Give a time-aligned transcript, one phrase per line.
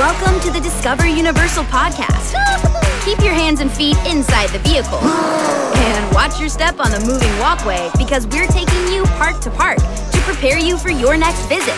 [0.00, 2.32] Welcome to the Discover Universal podcast.
[3.04, 4.96] Keep your hands and feet inside the vehicle.
[4.96, 9.76] And watch your step on the moving walkway because we're taking you park to park
[9.76, 11.76] to prepare you for your next visit.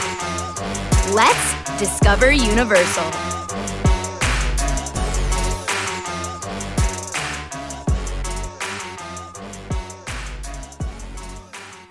[1.13, 3.03] Let's discover Universal.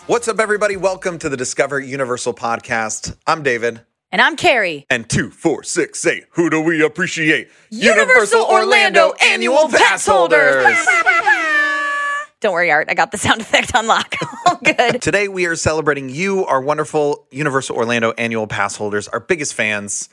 [0.08, 0.78] What's up, everybody?
[0.78, 3.18] Welcome to the Discover Universal podcast.
[3.28, 3.82] I'm David.
[4.12, 4.86] And I'm Kari.
[4.90, 6.26] And two, four, six, eight.
[6.32, 7.48] Who do we appreciate?
[7.70, 10.66] Universal Orlando Annual Pass holders.
[12.42, 12.88] Don't worry, Art.
[12.90, 14.16] I got the sound effect on lock.
[14.48, 15.02] All good.
[15.02, 20.10] Today, we are celebrating you, our wonderful Universal Orlando Annual Pass holders, our biggest fans.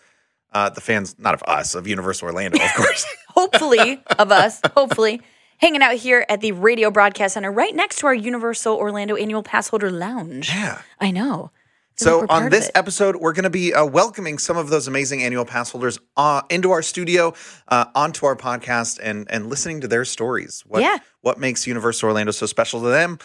[0.52, 3.04] Uh, the fans, not of us, of Universal Orlando, of course.
[3.28, 5.20] hopefully, of us, hopefully,
[5.58, 9.42] hanging out here at the Radio Broadcast Center right next to our Universal Orlando Annual
[9.42, 10.48] Pass Holder Lounge.
[10.48, 10.80] Yeah.
[11.00, 11.50] I know.
[11.98, 14.70] So, like we're part on this episode, we're going to be uh, welcoming some of
[14.70, 17.34] those amazing annual pass holders uh, into our studio,
[17.66, 20.62] uh, onto our podcast, and and listening to their stories.
[20.66, 20.98] What, Yeah.
[21.22, 23.18] What makes Universal Orlando so special to them?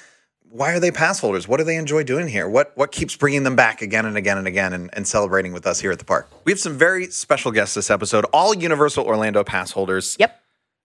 [0.50, 1.48] Why are they pass holders?
[1.48, 2.50] What do they enjoy doing here?
[2.50, 5.68] What what keeps bringing them back again and again and again and, and celebrating with
[5.68, 6.30] us here at the park?
[6.44, 10.18] We have some very special guests this episode, all Universal Orlando pass holders.
[10.20, 10.43] Yep.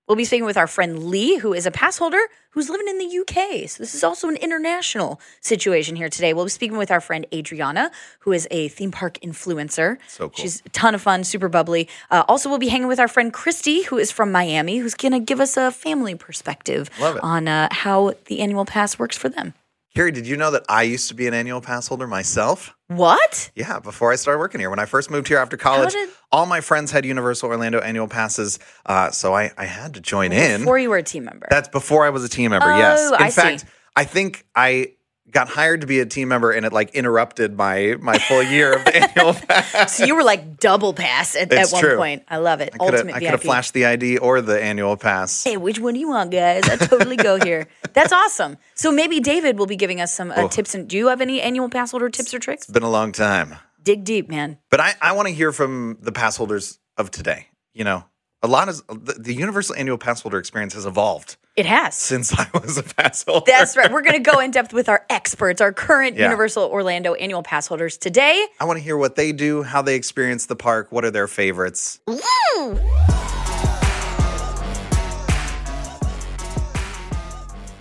[0.08, 2.20] We'll be speaking with our friend Lee, who is a pass holder
[2.50, 3.68] who's living in the UK.
[3.68, 6.32] So this is also an international situation here today.
[6.32, 9.98] We'll be speaking with our friend Adriana, who is a theme park influencer.
[10.08, 10.32] So cool.
[10.34, 11.90] She's a ton of fun, super bubbly.
[12.10, 15.12] Uh, also, we'll be hanging with our friend Christy, who is from Miami, who's going
[15.12, 16.88] to give us a family perspective
[17.22, 19.52] on uh, how the annual pass works for them.
[19.94, 22.74] Kari, did you know that I used to be an annual pass holder myself?
[22.88, 23.50] What?
[23.54, 24.70] Yeah, before I started working here.
[24.70, 28.08] When I first moved here after college, did- all my friends had Universal Orlando annual
[28.08, 28.58] passes.
[28.86, 30.60] Uh, so I, I had to join in.
[30.62, 31.46] Before you were a team member.
[31.50, 33.08] That's before I was a team member, Oh, yes.
[33.10, 33.40] In I see.
[33.40, 33.64] fact,
[33.94, 34.92] I think I
[35.30, 38.72] got hired to be a team member and it like interrupted my my full year
[38.74, 39.96] of the annual pass.
[39.96, 41.96] so you were like double pass at, at one true.
[41.96, 42.22] point.
[42.28, 42.70] I love it.
[42.80, 45.44] I Ultimate I could have flashed the ID or the annual pass.
[45.44, 46.68] Hey, which one do you want, guys?
[46.68, 47.68] I totally go here.
[47.92, 48.56] That's awesome.
[48.74, 50.48] So maybe David will be giving us some uh, Oh.
[50.48, 50.74] tips.
[50.74, 52.62] And do you have any annual pass holder tips or tricks?
[52.64, 53.56] It's been a long time.
[53.82, 54.58] Dig deep, man.
[54.70, 57.48] But I, I want to hear from the pass holders of today.
[57.74, 58.04] You know,
[58.42, 61.96] a lot of the, the Universal Annual Pass Holder experience has evolved It has.
[61.96, 63.42] since I was a pass holder.
[63.44, 63.90] That's right.
[63.90, 66.26] We're going to go in depth with our experts, our current Yeah.
[66.26, 68.46] Universal Orlando annual pass holders today.
[68.60, 71.26] I want to hear what they do, how they experience the park, what are their
[71.26, 71.98] favorites.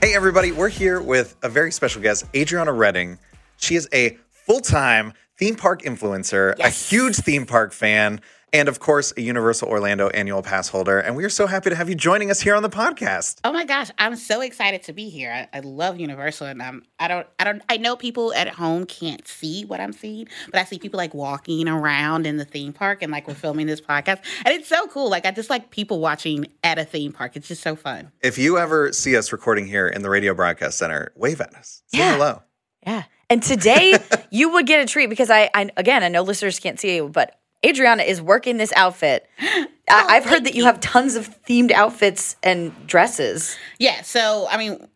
[0.02, 3.18] Hey, everybody, we're here with a very special guest, Adriana Redding.
[3.58, 8.22] She is a full time theme park influencer, a huge theme park fan,
[8.53, 11.00] and of course, a Universal Orlando annual pass holder.
[11.00, 13.40] And we are so happy to have you joining us here on the podcast.
[13.44, 15.31] Oh my gosh, I'm so excited to be here.
[15.53, 18.86] I, I love Universal, and um, I don't, I don't, I know people at home
[18.86, 22.74] can't see what I'm seeing, but I see people like walking around in the theme
[22.74, 25.09] park, and like we're filming this podcast, and it's so cool.
[25.09, 27.36] Like I just like people watching at a theme park.
[27.36, 28.12] It's just so fun.
[28.22, 31.84] If you ever see us recording here in the Radio Broadcast Center, wave at us.
[31.88, 32.13] Say Yeah.
[32.13, 32.41] hello.
[32.86, 33.03] Yeah.
[33.30, 33.97] And today
[34.31, 37.09] you would get a treat because I, I again, I know listeners can't see you,
[37.09, 37.38] but
[37.68, 39.28] Adriana is working this outfit.
[39.40, 43.58] I, oh, I've heard that you have tons of themed outfits and dresses.
[43.80, 44.02] Yeah.
[44.02, 44.88] So I mean.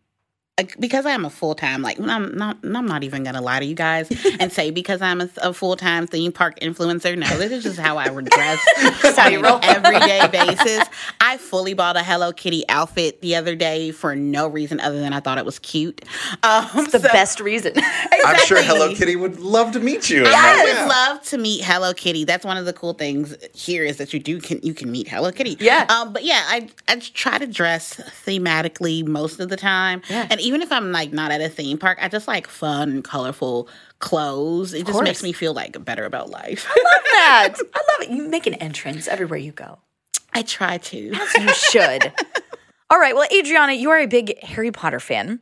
[0.62, 3.64] Like, Because I'm a full time, like I'm not, I'm not even gonna lie to
[3.66, 4.08] you guys
[4.40, 7.16] and say because I'm a, a full time theme park influencer.
[7.16, 8.60] No, this is just how I would dress
[9.16, 9.56] how you on roll.
[9.62, 10.84] an everyday basis.
[11.20, 15.12] I fully bought a Hello Kitty outfit the other day for no reason other than
[15.12, 16.02] I thought it was cute.
[16.42, 17.72] Um, The best reason.
[18.24, 20.20] I'm sure Hello Kitty would love to meet you.
[20.22, 20.86] in I would Yeah.
[20.86, 22.24] love to meet Hello Kitty.
[22.24, 25.08] That's one of the cool things here is that you do can you can meet
[25.08, 25.56] Hello Kitty.
[25.60, 25.86] Yeah.
[25.88, 27.94] Um, but yeah, I I try to dress
[28.26, 30.02] thematically most of the time.
[30.08, 30.26] Yeah.
[30.30, 33.68] And even if I'm like not at a theme park, I just like fun colorful
[34.00, 34.74] clothes.
[34.74, 36.66] It just makes me feel like better about life.
[36.68, 37.54] I love that.
[37.74, 38.10] I love it.
[38.10, 39.78] You make an entrance everywhere you go.
[40.34, 40.98] I try to.
[40.98, 42.12] You should.
[42.90, 43.14] All right.
[43.14, 45.40] Well, Adriana, you are a big Harry Potter fan.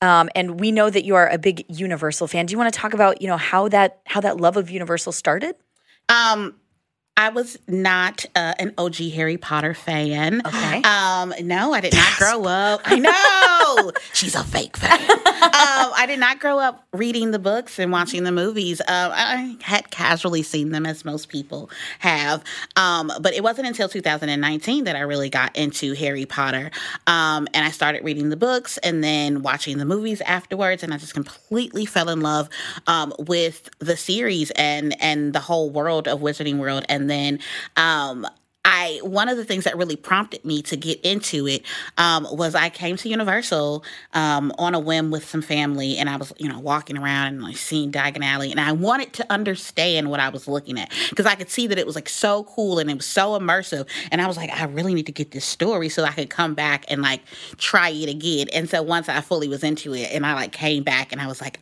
[0.00, 2.46] Um, and we know that you are a big Universal fan.
[2.46, 5.12] Do you want to talk about, you know, how that how that love of Universal
[5.12, 5.56] started?
[6.08, 6.54] Um,
[7.18, 10.40] I was not uh, an OG Harry Potter fan.
[10.46, 10.82] Okay.
[10.82, 12.80] Um, no, I did not grow up.
[12.84, 12.98] I
[13.80, 15.00] know she's a fake fan.
[15.10, 18.80] um, I did not grow up reading the books and watching the movies.
[18.82, 22.44] Um, I had casually seen them, as most people have.
[22.76, 26.70] Um, but it wasn't until 2019 that I really got into Harry Potter.
[27.08, 30.84] Um, and I started reading the books and then watching the movies afterwards.
[30.84, 32.48] And I just completely fell in love
[32.86, 36.84] um, with the series and and the whole world of Wizarding World.
[36.88, 37.40] And then
[37.76, 38.26] um,
[38.68, 41.64] I one of the things that really prompted me to get into it
[41.96, 43.82] um, was I came to Universal
[44.12, 47.42] um, on a whim with some family, and I was you know walking around and
[47.42, 51.24] like seeing Diagon Alley, and I wanted to understand what I was looking at because
[51.24, 54.20] I could see that it was like so cool and it was so immersive, and
[54.20, 56.84] I was like, I really need to get this story so I could come back
[56.88, 57.22] and like
[57.56, 58.48] try it again.
[58.52, 61.26] And so once I fully was into it, and I like came back, and I
[61.26, 61.58] was like,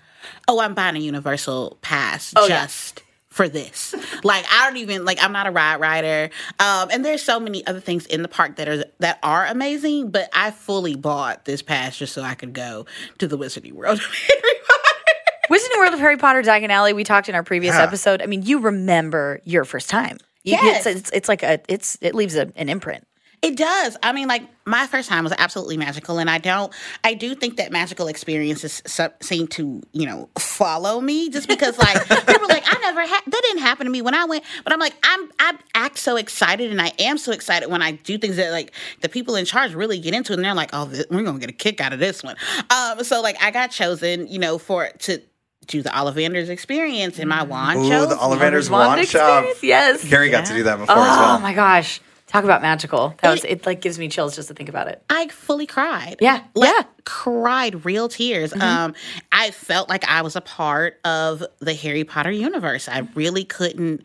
[0.48, 3.05] oh, I'm buying a Universal pass Oh, yeah.
[3.36, 3.94] Just for this.
[4.24, 6.30] Like I don't even like I'm not a ride rider.
[6.58, 10.10] Um and there's so many other things in the park that are that are amazing,
[10.10, 12.86] but I fully bought this pass just so I could go
[13.18, 13.98] to the Wizarding World.
[13.98, 15.50] of Harry Potter.
[15.50, 16.92] Wizarding World of Harry Potter, Diagon Alley.
[16.92, 17.82] We talked in our previous Yeah.
[17.84, 18.22] episode.
[18.22, 20.18] I mean, you remember your first time.
[20.42, 20.86] You- Yes.
[20.86, 23.06] it's, it's it's like a it's it leaves a, an imprint.
[23.42, 23.96] It does.
[24.02, 26.72] I mean, like my first time was absolutely magical, and I don't.
[27.04, 31.78] I do think that magical experiences su- seem to, you know, follow me just because,
[31.78, 34.42] like, people are like, I never had that didn't happen to me when I went,
[34.64, 37.92] but I'm like, I'm I act so excited, and I am so excited when I
[37.92, 38.72] do things that like
[39.02, 41.38] the people in charge really get into, it, and they're like, oh, th- we're gonna
[41.38, 42.36] get a kick out of this one.
[42.70, 45.20] Um, so like I got chosen, you know, for to.
[45.68, 48.20] Do the Ollivanders experience, in my wand Ooh, chose the me.
[48.20, 49.44] Ollivander's Wand wand shop.
[49.64, 50.08] yes.
[50.08, 51.36] Kari got to do that before Oh as well.
[51.36, 52.00] Oh my gosh.
[52.26, 53.14] Talk about magical.
[53.22, 55.00] That was It- it like gives me chills just to think about it.
[55.08, 56.16] I fully cried.
[56.20, 56.82] Yeah, Like, yeah.
[57.04, 58.52] cried real tears.
[58.52, 58.94] Um,
[59.30, 62.88] I felt like I was a part of the Harry Potter universe.
[62.88, 64.02] I really couldn't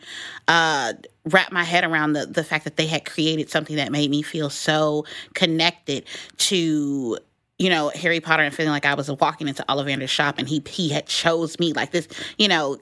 [0.48, 0.94] uh,
[1.26, 4.22] wrap my head around the the fact that they had created something that made me
[4.22, 6.06] feel so connected
[6.38, 7.18] to.
[7.60, 10.64] You know Harry Potter and feeling like I was walking into Ollivander's shop and he
[10.68, 12.08] he had chose me like this.
[12.40, 12.78] You know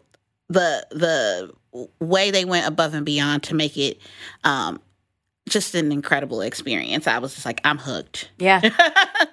[0.48, 1.52] the the
[2.00, 4.00] way they went above and beyond to make it
[4.46, 4.80] um,
[5.50, 7.08] just an incredible experience.
[7.08, 8.32] I was just like, I'm hooked.
[8.38, 8.62] Yeah.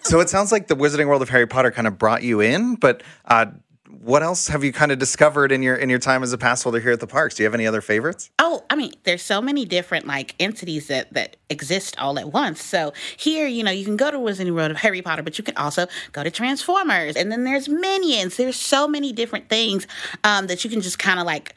[0.00, 2.76] So it sounds like the Wizarding World of Harry Potter kind of brought you in,
[2.76, 3.46] but uh,
[3.88, 6.62] what else have you kind of discovered in your in your time as a pass
[6.62, 7.34] holder here at the parks?
[7.34, 8.30] Do you have any other favorites?
[8.38, 12.62] Oh, I mean, there's so many different like entities that that exist all at once.
[12.62, 15.44] So here, you know, you can go to Wizarding World of Harry Potter, but you
[15.44, 18.36] can also go to Transformers, and then there's Minions.
[18.36, 19.86] There's so many different things
[20.24, 21.54] um, that you can just kind of like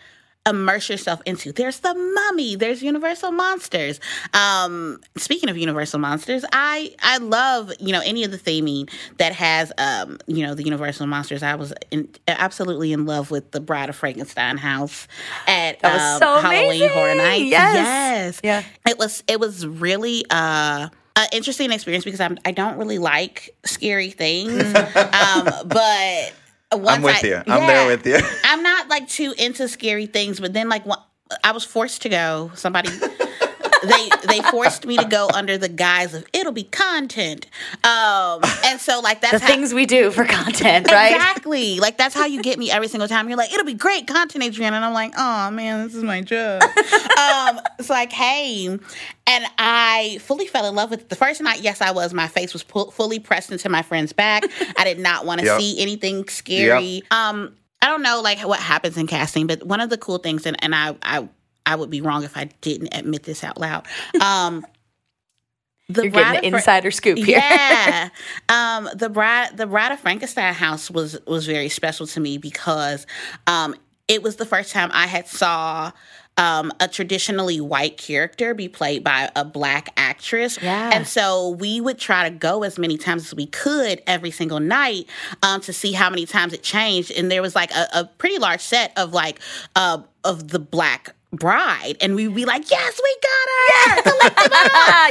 [0.50, 1.52] immerse yourself into.
[1.52, 2.56] There's the Mummy.
[2.56, 4.00] There's Universal Monsters.
[4.34, 9.34] Um, speaking of Universal Monsters, I I love you know any of the theming that
[9.34, 11.44] has um, you know the Universal Monsters.
[11.44, 15.08] I was in, absolutely in love with the Bride of Frankenstein house
[15.48, 16.90] at um, so Halloween amazing.
[16.90, 17.46] Horror Nights.
[17.46, 17.76] Yes.
[17.76, 18.64] yes, Yeah.
[18.90, 23.54] It was it was really uh an interesting experience because I'm, I don't really like
[23.66, 24.64] scary things,
[24.96, 26.34] um, but.
[26.72, 27.36] Once I'm with I- you.
[27.48, 28.20] I'm there with you.
[28.44, 31.00] I'm not like too into scary things, but then like one,
[31.44, 32.52] I was forced to go.
[32.56, 32.90] Somebody
[33.84, 37.48] they they forced me to go under the guise of it'll be content.
[37.84, 41.16] Um and so like that's The how, things we do for content, right?
[41.16, 41.80] Exactly.
[41.80, 43.28] Like that's how you get me every single time.
[43.30, 46.22] You're like, it'll be great content, Adrienne, And I'm like, oh man, this is my
[46.22, 46.62] job.
[47.18, 48.82] um, so I came
[49.30, 51.10] and I fully fell in love with it.
[51.10, 52.14] The first night, yes, I was.
[52.14, 54.44] My face was pu- fully pressed into my friend's back.
[54.78, 55.60] I did not want to Yep.
[55.62, 57.04] see anything scary.
[57.12, 60.46] Um, I don't know like what happens in casting, but one of the cool things,
[60.46, 61.30] and, and I, I
[61.66, 63.86] I would be wrong if I didn't admit this out loud.
[64.20, 64.66] Um,
[65.90, 67.38] the You're getting an Fra- insider scoop here.
[67.38, 68.10] yeah.
[68.50, 73.06] um, the bride the bride of Frankenstein house was was very special to me because
[73.48, 73.76] um,
[74.08, 75.92] it was the first time I had saw
[76.40, 80.58] um, a traditionally white character be played by a black actress.
[80.62, 80.90] Yeah.
[80.94, 84.60] And so we would try to go as many times as we could every single
[84.60, 85.06] night
[85.44, 87.12] um, to see how many times it changed.
[87.12, 89.40] And there was like a, a pretty large set of like
[89.76, 94.12] uh, of the black bride and we'd be like yes we got her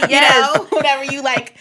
[0.03, 0.11] all Yes.
[0.11, 1.55] you know whatever you like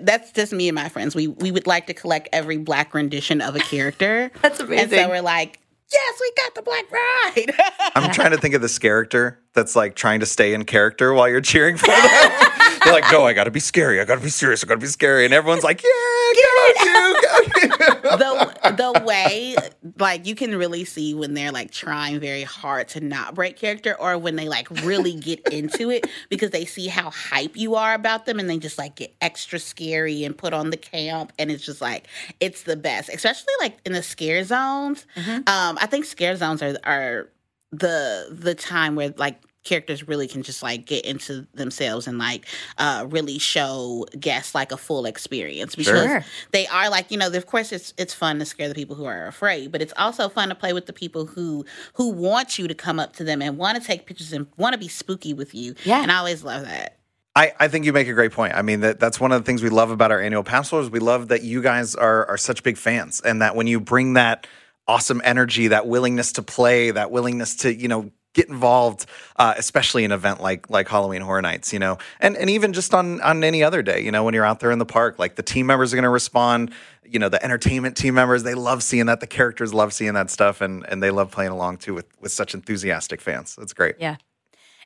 [0.00, 3.40] that's just me and my friends we we would like to collect every black rendition
[3.40, 4.90] of a character That's and amazing.
[5.00, 5.58] so we're like
[5.94, 7.52] yes we got the black bride
[7.94, 11.28] I'm trying to think of this character that's like trying to stay in character while
[11.28, 12.30] you're cheering for them.
[12.84, 14.00] They're like, no, I gotta be scary.
[14.00, 14.62] I gotta be serious.
[14.62, 15.24] I gotta be scary.
[15.24, 19.56] And everyone's like, yeah, go you, go the the way
[19.98, 23.96] like you can really see when they're like trying very hard to not break character
[23.98, 27.94] or when they like really get into it because they see how hype you are
[27.94, 31.50] about them and they just like get extra scary and put on the camp and
[31.50, 32.06] it's just like
[32.40, 35.06] it's the best especially like in the scare zones
[35.46, 37.28] um i think scare zones are are
[37.72, 42.46] the the time where like characters really can just like get into themselves and like
[42.78, 46.24] uh really show guests like a full experience because Sure.
[46.52, 49.06] they are like you know of course it's it's fun to scare the people who
[49.06, 52.68] are afraid but it's also fun to play with the people who who want you
[52.68, 55.32] to come up to them and want to take pictures and want to be spooky
[55.32, 56.02] with you Yeah.
[56.02, 56.98] and i always love that
[57.36, 58.54] I, I think you make a great point.
[58.54, 60.88] I mean, that, that's one of the things we love about our annual pass holders.
[60.88, 64.12] We love that you guys are, are such big fans and that when you bring
[64.12, 64.46] that
[64.86, 70.04] awesome energy, that willingness to play, that willingness to, you know, get involved, uh, especially
[70.04, 73.20] in an event like like Halloween Horror Nights, you know, and and even just on
[73.22, 75.42] on any other day, you know, when you're out there in the park, like the
[75.42, 76.72] team members are going to respond.
[77.06, 79.20] You know, the entertainment team members they love seeing that.
[79.20, 82.32] The characters love seeing that stuff, and and they love playing along too with with
[82.32, 83.56] such enthusiastic fans.
[83.56, 83.96] That's great.
[83.98, 84.16] Yeah.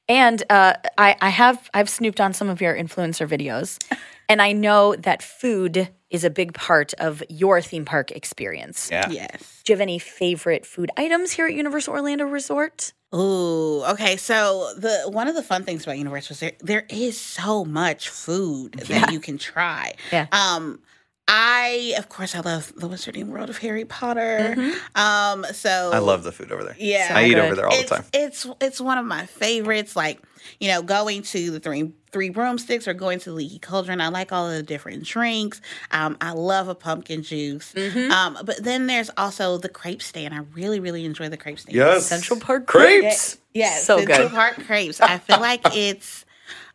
[0.08, 3.78] And uh, I, I have I've snooped on some of your influencer videos,
[4.28, 8.88] and I know that food is a big part of your theme park experience.
[8.90, 9.10] Yeah.
[9.10, 9.62] Yes.
[9.64, 12.94] Do you have any favorite food items here at Universal Orlando Resort?
[13.14, 14.16] Ooh, okay.
[14.16, 18.08] So the one of the fun things about Universal is there there is so much
[18.08, 19.94] food that you can try.
[20.12, 20.26] Yeah.
[20.30, 20.80] Um,
[21.26, 24.56] I of course I love the Wizarding World of Harry Potter.
[24.94, 26.76] Um, so I love the food over there.
[26.78, 27.12] Yeah.
[27.14, 27.38] I eat good.
[27.38, 28.04] over there all the time.
[28.12, 29.96] It's it's one of my favorites.
[29.96, 30.20] Like
[30.60, 34.00] you know, going to the three three broomsticks or going to the Leaky Cauldron.
[34.00, 35.60] I like all of the different drinks.
[35.90, 37.72] Um, I love a pumpkin juice.
[37.74, 38.10] Mm-hmm.
[38.10, 40.34] Um, but then there's also the crepe stand.
[40.34, 41.76] I really really enjoy the crepe stand.
[41.76, 42.06] Yes.
[42.06, 43.38] Central Park crepes.
[43.54, 44.30] Yes, So Central good.
[44.30, 45.00] Park crepes.
[45.00, 46.24] I feel like it's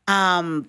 [0.07, 0.67] um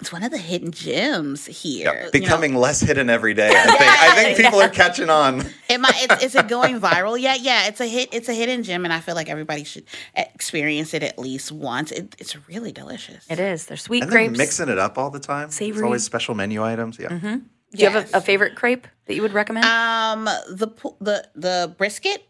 [0.00, 1.86] it's one of the hidden gems here.
[1.86, 2.10] Yeah, you know.
[2.12, 3.48] becoming less hidden every day.
[3.50, 3.80] I think.
[3.80, 5.40] I think people are catching on.
[5.70, 5.92] Am I?
[5.94, 7.40] It's, is it going viral yet?
[7.40, 8.10] Yeah, it's a hit.
[8.12, 9.84] It's a hidden gem, and I feel like everybody should
[10.14, 11.92] experience it at least once.
[11.92, 13.24] It, it's really delicious.
[13.30, 13.66] It is.
[13.66, 14.38] They're sweet And they're crepes.
[14.38, 15.46] mixing it up all the time.
[15.46, 15.84] It's Savory.
[15.84, 16.98] always special menu items.
[16.98, 17.08] Yeah.
[17.18, 19.66] Do you have a, a favorite crepe that you would recommend?
[19.66, 20.68] Um, the
[21.00, 22.22] the the brisket,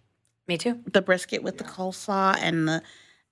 [0.49, 0.80] Me too.
[0.92, 2.82] the brisket with the coleslaw and the.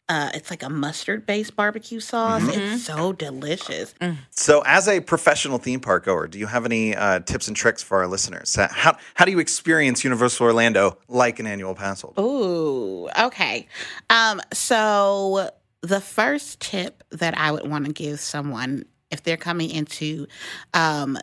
[0.09, 2.43] Uh, it's like a mustard based barbecue sauce.
[2.43, 2.75] Mm-hmm.
[2.75, 3.95] It's so delicious.
[4.03, 4.19] Mm.
[4.31, 7.83] So, as a professional theme park goer, do you have any uh, tips and tricks
[7.83, 8.55] for our listeners?
[8.55, 12.21] How how do you experience Universal Orlando like an annual pass holder?
[12.21, 13.67] Ooh, okay.
[14.11, 19.71] Um, so the first tip that I would want to give someone if they're coming
[19.71, 20.27] into
[20.75, 21.17] um,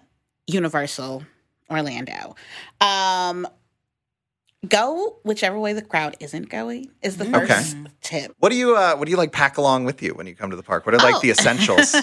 [0.48, 1.24] Universal
[1.70, 2.36] Orlando,
[2.80, 3.48] um,
[4.68, 7.48] go whichever way the crowd isn't going is the Okay.
[7.48, 8.36] first tip.
[8.40, 10.50] What do you uh, what do you like pack along with you when you come
[10.52, 10.86] to the park?
[10.86, 11.20] What are like Oh.
[11.20, 11.96] the essentials?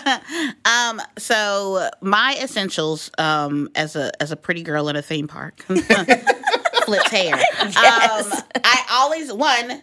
[0.64, 5.60] um, so my essentials um, as a as a pretty girl in a theme park
[6.84, 7.34] flips hair.
[7.60, 8.32] Um,
[8.64, 9.82] I always one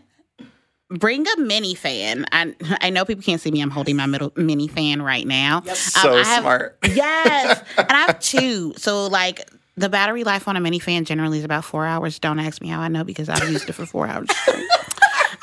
[0.89, 2.25] bring a mini fan.
[2.31, 3.61] I I know people can't see me.
[3.61, 5.59] I'm holding my middle mini fan right now.
[5.59, 6.77] Um, So I have- smart.
[6.93, 8.73] Yes, and I have two.
[8.77, 9.49] So like.
[9.77, 12.19] The battery life on a mini fan generally is about four hours.
[12.19, 14.29] Don't ask me how I know because I've used it for four hours.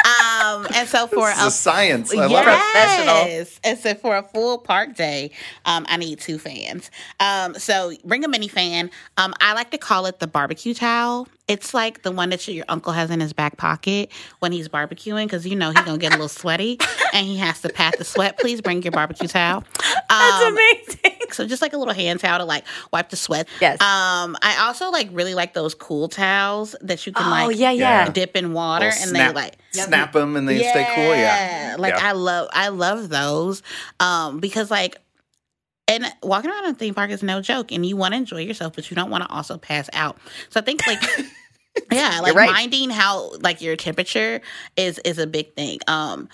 [0.05, 2.15] um, and so for This is a a science.
[2.15, 2.45] I love.
[2.45, 3.15] Professional.
[3.27, 3.61] Yes.
[3.63, 5.31] And so for a full park day,
[5.65, 6.91] um, I need two fans.
[7.21, 8.91] Um, so bring a mini fan.
[9.17, 11.29] Um, I like to call it the barbecue towel.
[11.49, 15.25] It's like the one that your uncle has in his back pocket when he's barbecuing
[15.25, 16.79] because you know he's gonna get a little sweaty
[17.13, 18.39] and he has to pat the sweat.
[18.39, 19.65] Please bring your barbecue towel.
[20.19, 21.19] That's Um, amazing.
[21.33, 23.49] so just like a little hand towel to like wipe the sweat.
[23.61, 23.81] Yes.
[23.81, 27.71] Um, I also like really like those cool towels that you can Oh, like yeah,
[27.71, 28.09] yeah.
[28.11, 31.05] dip in water Little and snap, they like snap them and they stay cool.
[31.15, 31.77] Yeah.
[31.79, 32.09] like Yeah.
[32.09, 33.63] I love I love those.
[34.01, 34.97] Um because like
[35.89, 38.75] and walking around a theme park is no joke and you want to enjoy yourself
[38.75, 40.19] but you don't want to also pass out.
[40.51, 41.03] So I think like
[41.91, 42.51] yeah, like right.
[42.51, 44.41] minding how like your temperature
[44.77, 45.79] is is a big thing.
[45.89, 46.29] Um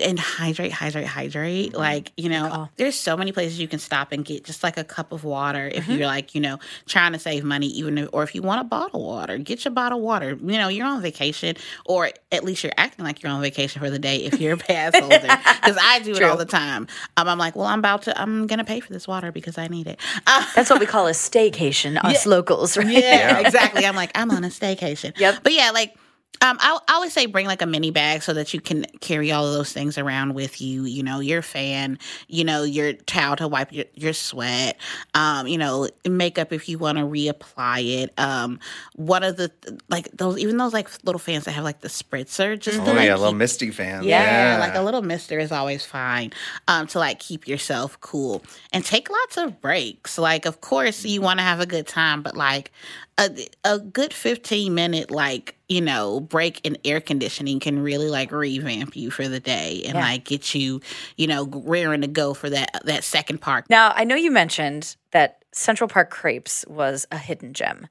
[0.00, 1.74] and hydrate, hydrate, hydrate.
[1.74, 2.70] Like, you know, call.
[2.76, 5.66] there's so many places you can stop and get just like a cup of water
[5.72, 5.92] if Mm-hmm.
[5.98, 8.64] you're like, you know, trying to save money, even if, or if you want a
[8.64, 10.30] bottle of water, get your bottle of water.
[10.40, 13.90] You know, you're on vacation, or at least you're acting like you're on vacation for
[13.90, 15.18] the day if you're a pass holder.
[15.20, 16.86] Because I do it all the time.
[17.16, 19.58] Um, I'm like, well, I'm about to, I'm going to pay for this water because
[19.58, 19.98] I need it.
[20.26, 22.86] Uh, That's what we call a staycation, us locals, right?
[22.86, 23.84] yeah, exactly.
[23.84, 25.18] I'm like, I'm on a staycation.
[25.18, 25.40] Yep.
[25.42, 25.94] But yeah, like,
[26.40, 29.30] um, I, I always say bring like a mini bag so that you can carry
[29.30, 30.84] all of those things around with you.
[30.84, 34.76] You know, your fan, you know, your towel to wipe your, your sweat,
[35.14, 38.18] um, you know, makeup if you want to reapply it.
[38.18, 38.58] Um,
[38.96, 39.52] one of the
[39.88, 42.94] like those, even those like little fans that have like the spritzer, just to Oh
[42.94, 44.02] like yeah, keep little misty fan.
[44.02, 46.32] yeah, like a little mister is always fine
[46.66, 50.18] um, to like keep yourself cool and take lots of breaks.
[50.18, 52.72] Like, of course, you want to have a good time, but like
[53.18, 53.30] a,
[53.64, 58.94] a good 15 minute, like, you know, break in air conditioning can really like revamp
[58.94, 60.02] you for the day and Yeah.
[60.04, 60.80] like get you,
[61.16, 63.66] you know, raring to go for that, that second park.
[63.70, 67.86] Now, I know you mentioned that Central Park Crepes was a hidden gem,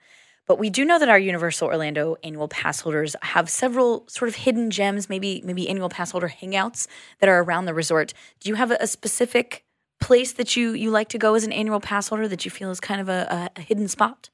[0.48, 4.36] but we do know that our Universal Orlando annual pass holders have several sort of
[4.36, 6.88] hidden gems, maybe maybe annual pass holder hangouts
[7.20, 8.14] that are around the resort.
[8.40, 9.64] Do you have a, a specific
[10.00, 12.70] place that you you like to go as an annual pass holder that you feel
[12.72, 14.30] is kind of a, a, a hidden spot?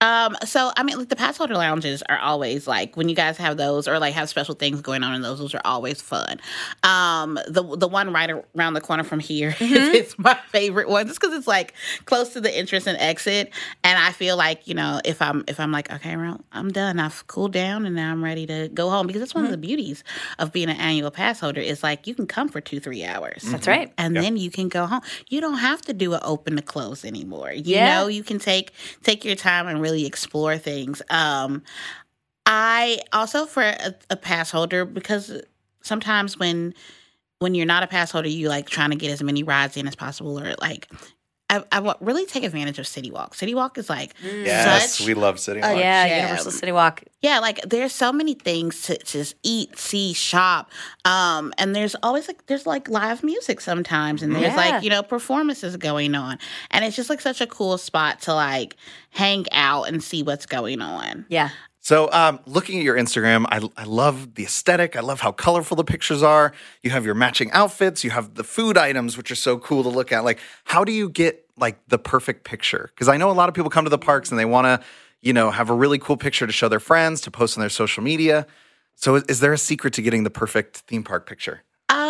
[0.00, 3.38] Um, so I mean, like the pass holder lounges are always like when you guys
[3.38, 5.38] have those or like have special things going on in those.
[5.38, 6.40] Those are always fun.
[6.82, 9.74] Um, the the one right around the corner from here Mm-hmm.
[9.74, 11.72] is it's my favorite one, just because it's like
[12.04, 13.50] close to the entrance and exit,
[13.82, 16.98] and I feel like you know if I'm if I'm like okay, well, I'm done,
[16.98, 19.54] I've cooled down, and now I'm ready to go home because that's one of the
[19.56, 19.60] Mm-hmm.
[19.62, 20.04] beauties
[20.40, 23.42] of being an annual pass holder is like you can come for two three hours.
[23.42, 23.90] That's right.
[23.96, 25.00] and then you can go home.
[25.28, 27.52] You don't have to do it open to close anymore.
[27.52, 28.00] You Yeah.
[28.02, 28.72] know, you can take
[29.02, 31.02] take your time and really explore things.
[31.10, 31.62] Um,
[32.46, 35.40] I also for a, a pass holder because
[35.82, 36.74] sometimes when
[37.38, 39.86] when you're not a pass holder, you like trying to get as many rides in
[39.86, 40.90] as possible, or like
[41.50, 43.34] I, I really take advantage of City Walk.
[43.34, 45.76] City Walk is like Yes, such we love City Walk.
[45.76, 46.18] Yeah, gem.
[46.22, 47.02] Universal City Walk.
[47.20, 50.70] yeah, like there's so many things to just eat, see, shop.
[51.04, 54.56] Um, and there's always like there's like live music sometimes and there's Yeah.
[54.56, 56.38] like, you know, performances going on.
[56.70, 58.76] And it's just like such a cool spot to like
[59.10, 61.26] hang out and see what's going on.
[61.28, 61.50] Yeah.
[61.84, 64.96] So, um, looking at your Instagram, I, I love the aesthetic.
[64.96, 66.54] I love how colorful the pictures are.
[66.82, 68.02] You have your matching outfits.
[68.02, 70.24] You have the food items, which are so cool to look at.
[70.24, 72.90] Like, how do you get like the perfect picture?
[72.94, 74.86] Because I know a lot of people come to the parks and they want to,
[75.20, 77.68] you know, have a really cool picture to show their friends, to post on their
[77.68, 78.46] social media.
[78.94, 81.64] So, is, is there a secret to getting the perfect theme park picture?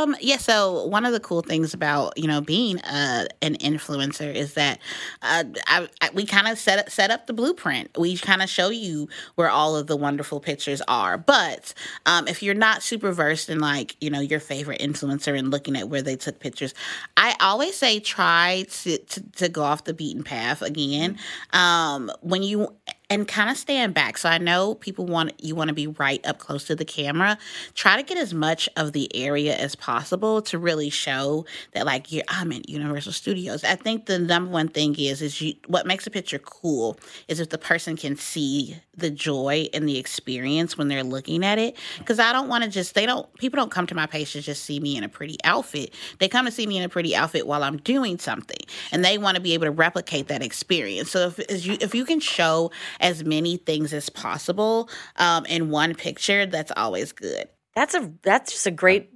[0.04, 4.32] Um, yeah, so one of the cool things about, you know, being uh, an influencer
[4.34, 4.78] is that
[5.22, 7.96] uh, I, I, we kind of set, set up the blueprint.
[7.96, 11.16] We kind of show you where all of the wonderful pictures are.
[11.16, 11.72] But
[12.04, 15.74] um, if you're not super versed in, like, you know, your favorite influencer and looking
[15.76, 16.74] at where they took pictures,
[17.16, 21.18] I always say try to, to, to go off the beaten path again.
[21.54, 22.74] Um, when you
[23.14, 24.18] and kind of stand back.
[24.18, 27.38] So I know people want you want to be right up close to the camera.
[27.74, 32.10] Try to get as much of the area as possible to really show that like
[32.10, 33.62] you're I'm in Universal Studios.
[33.62, 37.38] I think the number one thing is is you what makes a picture cool is
[37.38, 41.76] if the person can see the joy and the experience when they're looking at it.
[41.98, 44.40] Because I don't want to just they don't people don't come to my page to
[44.40, 45.94] just see me in a pretty outfit.
[46.18, 49.18] They come to see me in a pretty outfit while I'm doing something, and they
[49.18, 51.10] want to be able to replicate that experience.
[51.10, 52.72] So if you if you can show
[53.04, 57.48] as many things as possible um, in one picture, that's always good.
[57.76, 59.10] That's a that's just a great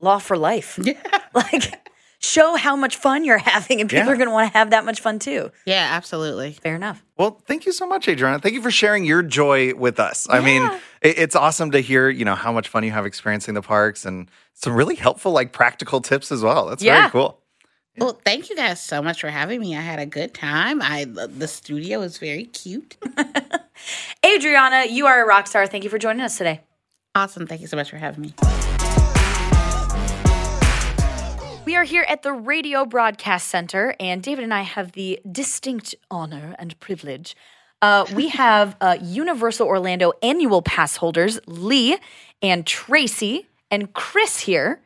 [0.00, 0.78] law for life.
[0.84, 0.94] Yeah.
[1.34, 4.12] Like show how much fun you're having and people Yeah.
[4.12, 5.50] are going to want to have that much fun too.
[5.66, 6.52] Yeah, absolutely.
[6.52, 7.04] Fair enough.
[7.18, 8.38] Well, thank you so much, Adriana.
[8.38, 10.26] Thank you for sharing your joy with us.
[10.30, 10.62] I mean,
[11.02, 14.06] it, it's awesome to hear, you know, how much fun you have experiencing the parks
[14.06, 16.66] and some really helpful, like practical tips as well.
[16.68, 17.00] That's Yeah.
[17.00, 17.40] very cool.
[17.96, 19.76] Well, thank you guys so much for having me.
[19.76, 20.82] I had a good time.
[20.82, 22.96] I the studio is very cute.
[24.26, 25.66] Adriana, you are a rock star.
[25.68, 26.60] Thank you for joining us today.
[27.14, 27.46] Awesome.
[27.46, 28.34] Thank you so much for having me.
[31.64, 35.94] We are here at the Radio Broadcast Center, and David and I have the distinct
[36.10, 37.36] honor and privilege.
[37.80, 41.96] Uh, we have uh, Universal Orlando annual pass holders, Lee
[42.42, 44.80] and Tracy and Chris here.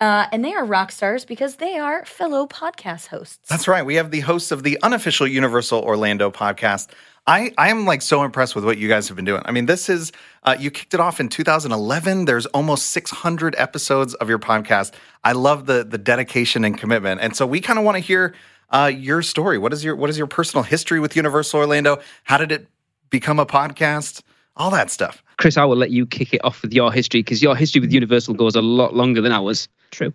[0.00, 3.48] Uh, and they are rock stars because they are fellow podcast hosts.
[3.48, 3.84] That's right.
[3.84, 6.88] We have the hosts of the unofficial Universal Orlando podcast.
[7.26, 9.42] I, I am like so impressed with what you guys have been doing.
[9.46, 10.12] I mean, this is,
[10.44, 12.26] uh, you kicked it off in 2011.
[12.26, 14.92] There's almost 600 episodes of your podcast.
[15.24, 17.20] I love the the dedication and commitment.
[17.20, 18.34] And so we kind of want to hear
[18.70, 19.58] uh, your story.
[19.58, 21.98] What is your what is your personal history with Universal Orlando?
[22.24, 22.68] How did it
[23.10, 24.22] become a podcast?
[24.56, 25.24] All that stuff.
[25.38, 27.92] Chris, I will let you kick it off with your history because your history with
[27.92, 29.68] Universal goes a lot longer than ours.
[29.90, 30.12] True.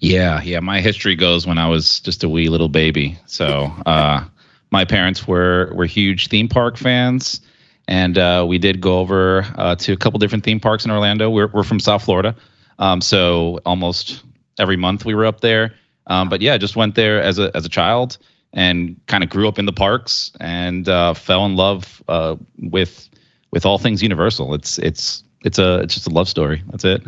[0.00, 0.60] Yeah, yeah.
[0.60, 3.18] My history goes when I was just a wee little baby.
[3.26, 4.24] So uh,
[4.70, 7.40] my parents were were huge theme park fans,
[7.88, 11.30] and uh, we did go over uh, to a couple different theme parks in Orlando.
[11.30, 12.36] We're we're from South Florida,
[12.78, 14.22] um, so almost
[14.58, 15.74] every month we were up there.
[16.06, 18.18] Um, but yeah, just went there as a as a child
[18.52, 23.08] and kind of grew up in the parks and uh, fell in love uh, with
[23.54, 24.52] with all things Universal.
[24.54, 26.62] It's it's it's a it's just a love story.
[26.70, 27.02] That's it.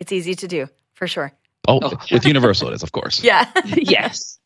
[0.00, 1.30] It's easy to do, for sure.
[1.68, 1.92] Oh, Oh.
[2.10, 3.22] with Universal it is, of course.
[3.22, 3.44] Yeah.
[3.76, 4.38] yes.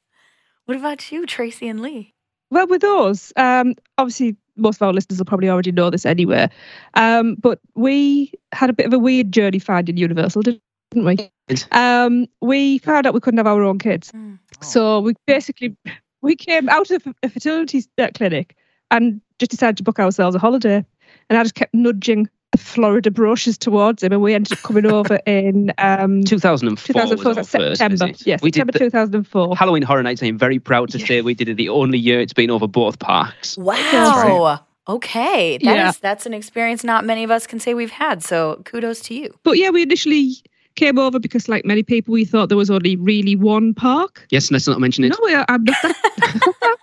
[0.66, 2.12] what about you, Tracy and Lee?
[2.50, 6.48] Well, with us, um, obviously, most of our listeners will probably already know this anyway.
[6.94, 10.60] Um, but we had a bit of a weird journey finding Universal, didn't
[10.94, 11.30] we?
[11.72, 14.38] Um, we found out we couldn't have our own kids, Mm.
[14.60, 15.76] so we basically
[16.22, 18.56] we came out of a fertility uh, clinic
[18.90, 20.84] and just decided to book ourselves a holiday.
[21.30, 24.86] And I just kept nudging the Florida brochures towards him, and we ended up coming
[24.86, 26.94] over in um, 2004.
[26.94, 28.06] 2004, was our first September.
[28.12, 28.26] visit.
[28.26, 29.56] Yes, we did September the 2004.
[29.56, 30.22] Halloween Horror Nights.
[30.22, 32.98] I'm very proud to say we did it the only year it's been over both
[33.00, 33.56] parks.
[33.58, 34.60] Wow.
[34.88, 35.58] Okay.
[35.58, 35.92] that is Yeah.
[36.02, 38.22] that's an experience not many of us can say we've had.
[38.22, 39.34] So kudos to you.
[39.42, 40.36] But yeah, we initially
[40.76, 44.26] came over because, like many people, we thought there was only really one park.
[44.30, 45.08] Yes, let's not mention it.
[45.18, 46.76] No, I- I'm not that.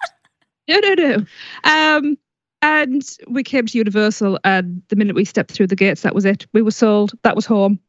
[0.68, 1.26] no, no, no.
[1.64, 2.18] Um,
[2.62, 6.26] And we came to Universal, and the minute we stepped through the gates, that was
[6.26, 6.46] it.
[6.54, 7.14] We were sold.
[7.24, 7.80] That was home.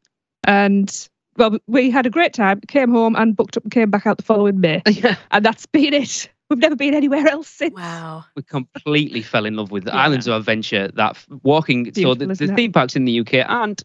[0.45, 1.07] And
[1.37, 2.59] well, we had a great time.
[2.67, 4.81] Came home and booked up and came back out the following May.
[4.89, 5.15] Yeah.
[5.31, 6.29] And that's been it.
[6.49, 7.73] We've never been anywhere else since.
[7.73, 8.25] Wow.
[8.35, 9.95] We completely fell in love with Yeah.
[9.95, 10.89] Islands of Adventure.
[10.89, 13.81] That f- walking, so the, the theme parks in the UK, and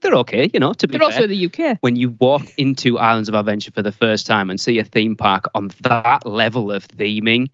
[0.00, 1.06] they're okay, you know, to be They're fair.
[1.06, 1.78] also in the UK.
[1.80, 5.16] when you walk into Islands of Adventure for the first time and see a theme
[5.16, 7.48] park on that level of theming,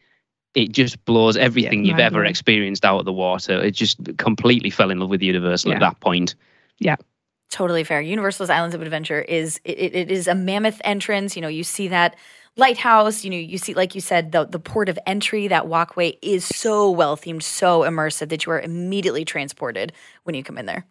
[0.55, 2.31] it just blows everything you've ever mind-blowing.
[2.31, 3.63] experienced out of the water.
[3.63, 6.35] It just completely fell in love with Universal at that point.
[6.79, 6.97] Yeah.
[7.51, 8.01] Totally fair.
[8.01, 11.37] Universal's Islands of Adventure is it, it- it is a mammoth entrance.
[11.37, 12.17] You know, you see that
[12.57, 13.25] lighthouse.
[13.25, 15.49] You know, you see like you said the the port of entry.
[15.49, 19.93] That walkway is so well themed, so immersive that you are immediately transported
[20.25, 20.87] when you come in there.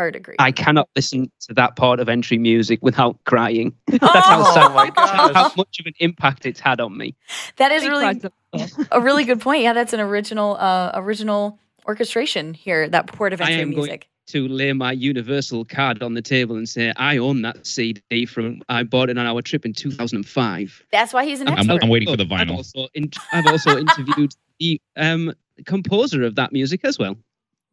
[0.00, 0.36] Hard agree.
[0.38, 3.74] I cannot listen to that port of entry music without crying.
[3.86, 5.34] That's Oh how, sad, my gosh.
[5.34, 7.14] how much of an impact it's had on me.
[7.56, 8.66] that is really rides up there.
[8.92, 9.62] a really good point.
[9.62, 12.88] Yeah, that's an original uh, original orchestration here.
[12.88, 14.08] That port of I entry am going- music.
[14.28, 18.62] To lay my Universal card on the table and say, I own that CD from
[18.68, 20.84] I bought it on our trip in 2005.
[20.92, 21.80] That's why he's an I'm, expert.
[21.82, 22.56] I'm waiting for the I've vinyl.
[22.58, 25.32] also, in, I've also interviewed the um,
[25.66, 27.16] composer of that music as well.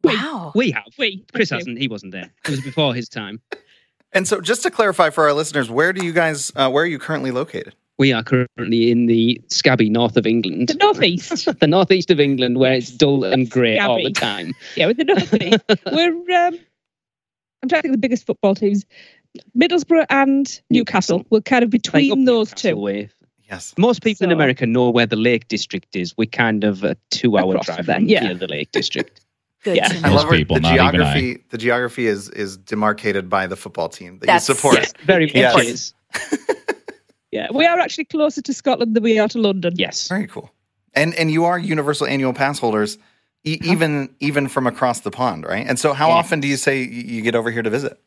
[0.04, 0.52] Wow.
[0.54, 0.84] We have.
[0.98, 1.24] We.
[1.32, 1.58] Chris Okay.
[1.58, 1.78] hasn't.
[1.78, 2.30] He wasn't there.
[2.44, 3.40] It was before his time.
[4.12, 6.86] And so, just to clarify for our listeners, where do you guys, uh, where are
[6.86, 7.74] you currently located?
[7.98, 10.68] We are currently in the scabby north of England.
[10.68, 11.46] The northeast.
[11.60, 14.54] the northeast of England, where it's dull and grey all the time.
[14.76, 15.60] yeah, with the northeast.
[15.92, 16.12] We're
[16.46, 16.58] um,
[17.62, 18.86] I'm trying to think of the biggest football teams.
[19.56, 21.26] Middlesbrough and Newcastle.
[21.30, 22.76] We're kind of Like between those Newcastle two.
[22.76, 23.10] way.
[23.50, 23.74] Yes.
[23.76, 26.16] Most people in America know where the Lake District is.
[26.16, 28.32] We're kind of a two-hour drive from there, yeah.
[28.34, 29.20] the Lake District.
[29.64, 29.88] Good Yeah.
[29.88, 30.10] to I know.
[30.14, 30.90] Most love people, the not even I.
[30.92, 31.44] geography.
[31.50, 34.76] The geography is is demarcated by the football team that That's- you support.
[34.76, 35.64] Yes, very much Yes.
[35.66, 35.94] is.
[37.30, 39.74] Yeah, we are actually closer to Scotland than we are to London.
[39.76, 40.08] Yes.
[40.08, 40.50] Very cool.
[40.94, 42.96] And and you are Universal annual pass holders,
[43.44, 45.66] e- even even from across the pond, right?
[45.68, 46.14] And so, how Yeah.
[46.14, 48.00] often do you say you get over here to visit?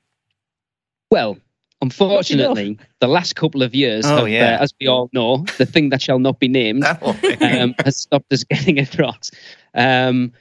[1.11, 1.37] Well,
[1.83, 4.57] unfortunately, the last couple of years, Oh, have, uh, yeah.
[4.59, 7.61] as we all know, the thing that shall not be named That whole thing.
[7.61, 9.29] um, has stopped us getting across.
[9.75, 10.31] Um,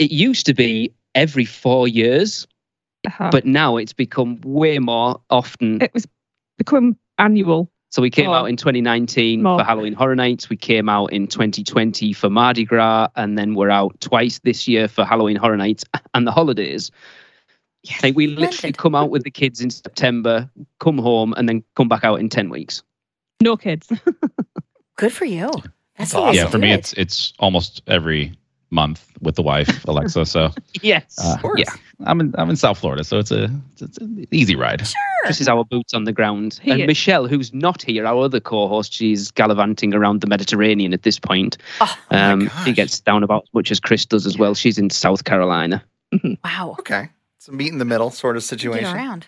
[0.00, 2.46] it used to be every four years,
[3.06, 3.28] Uh-huh.
[3.30, 5.80] but now it's become way more often.
[5.82, 6.06] it was
[6.58, 7.70] become annual.
[7.90, 8.34] So we came Oh.
[8.34, 9.58] out in 2019 More.
[9.58, 10.48] for Halloween Horror Nights.
[10.48, 14.88] We came out in 2020 for Mardi Gras, and then we're out twice this year
[14.88, 15.84] for Halloween Horror Nights
[16.14, 16.90] and the holidays.
[18.02, 21.88] Like we literally come out with the kids in September, come home, and then come
[21.88, 22.82] back out in 10 weeks.
[23.42, 23.88] No kids.
[24.96, 25.50] Good for you.
[25.96, 28.32] That's That's the way to Yeah, for do me, it's it's almost every
[28.70, 30.24] month with the wife Alexa.
[30.26, 30.50] So
[30.82, 31.16] Yes.
[31.22, 31.60] uh, course.
[31.60, 31.72] yeah,
[32.04, 34.86] I'm in I'm in South Florida, so it's a it's, it's an easy ride.
[34.86, 34.94] Sure,
[35.26, 36.58] This is our boots on the ground.
[36.62, 36.86] He and is.
[36.86, 41.58] Michelle, who's not here, our other co-host, she's gallivanting around the Mediterranean at this point.
[41.80, 42.64] Oh, um, gosh.
[42.64, 44.54] she gets down about as much as Chris does as well.
[44.54, 45.84] She's in South Carolina.
[46.44, 46.76] wow.
[46.78, 48.94] Okay, it's a meet in the middle sort of Get situation.
[48.96, 49.26] around.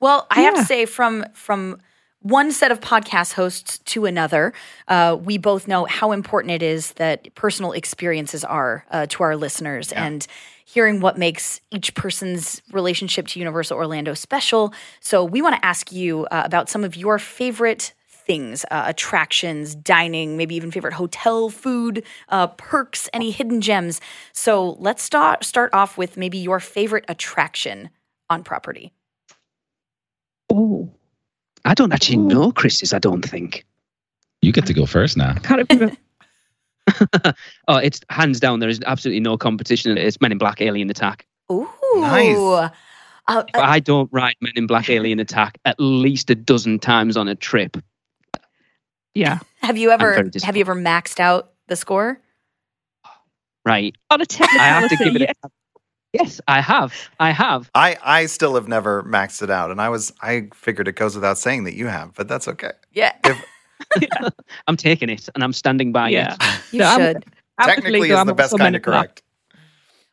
[0.00, 1.80] Well, I have to say, from from
[2.24, 4.54] one set of podcast hosts to another,
[4.88, 9.36] uh, we both know how important it is that personal experiences are uh, to our
[9.36, 10.26] listeners, and
[10.64, 14.72] hearing what makes each person's relationship to Universal Orlando special.
[15.00, 19.74] So, we want to ask you uh, about some of your favorite things uh, attractions
[19.74, 24.00] dining maybe even favorite hotel food uh, perks any hidden gems.
[24.32, 27.90] So let's start start off with maybe your favorite attraction
[28.30, 28.94] on property.
[30.50, 30.90] Oh,
[31.64, 33.64] I don't actually know Chris's, I don't think.
[34.42, 35.34] You get to go first now.
[35.34, 35.96] can't remember.
[37.68, 38.60] oh, it's hands down.
[38.60, 39.96] There is absolutely no competition.
[39.96, 41.26] It's Men in Black Alien Attack.
[41.50, 41.68] Ooh.
[41.96, 42.36] Nice.
[42.36, 42.68] Uh,
[43.26, 47.26] uh, I don't ride Men in Black Alien Attack at least a dozen times on
[47.28, 47.78] a trip.
[49.14, 52.20] yeah, have you ever have you ever maxed out the score?
[53.64, 53.96] Right.
[54.10, 54.60] on a technicality.
[54.60, 55.34] I have to give it yes.
[55.42, 55.48] a
[56.14, 56.94] Yes, I have.
[57.18, 57.70] I have.
[57.74, 61.14] I I still have never maxed it out, and I was I figured it goes
[61.16, 62.70] without saying that you have, but that's okay.
[62.92, 63.12] Yeah,
[64.68, 66.36] I'm taking it and I'm standing by Yeah.
[66.40, 66.72] it.
[66.72, 67.24] you No, I'm- should.
[67.58, 69.06] I'm Technically, is I'm the best kind in of Black.
[69.06, 69.22] correct.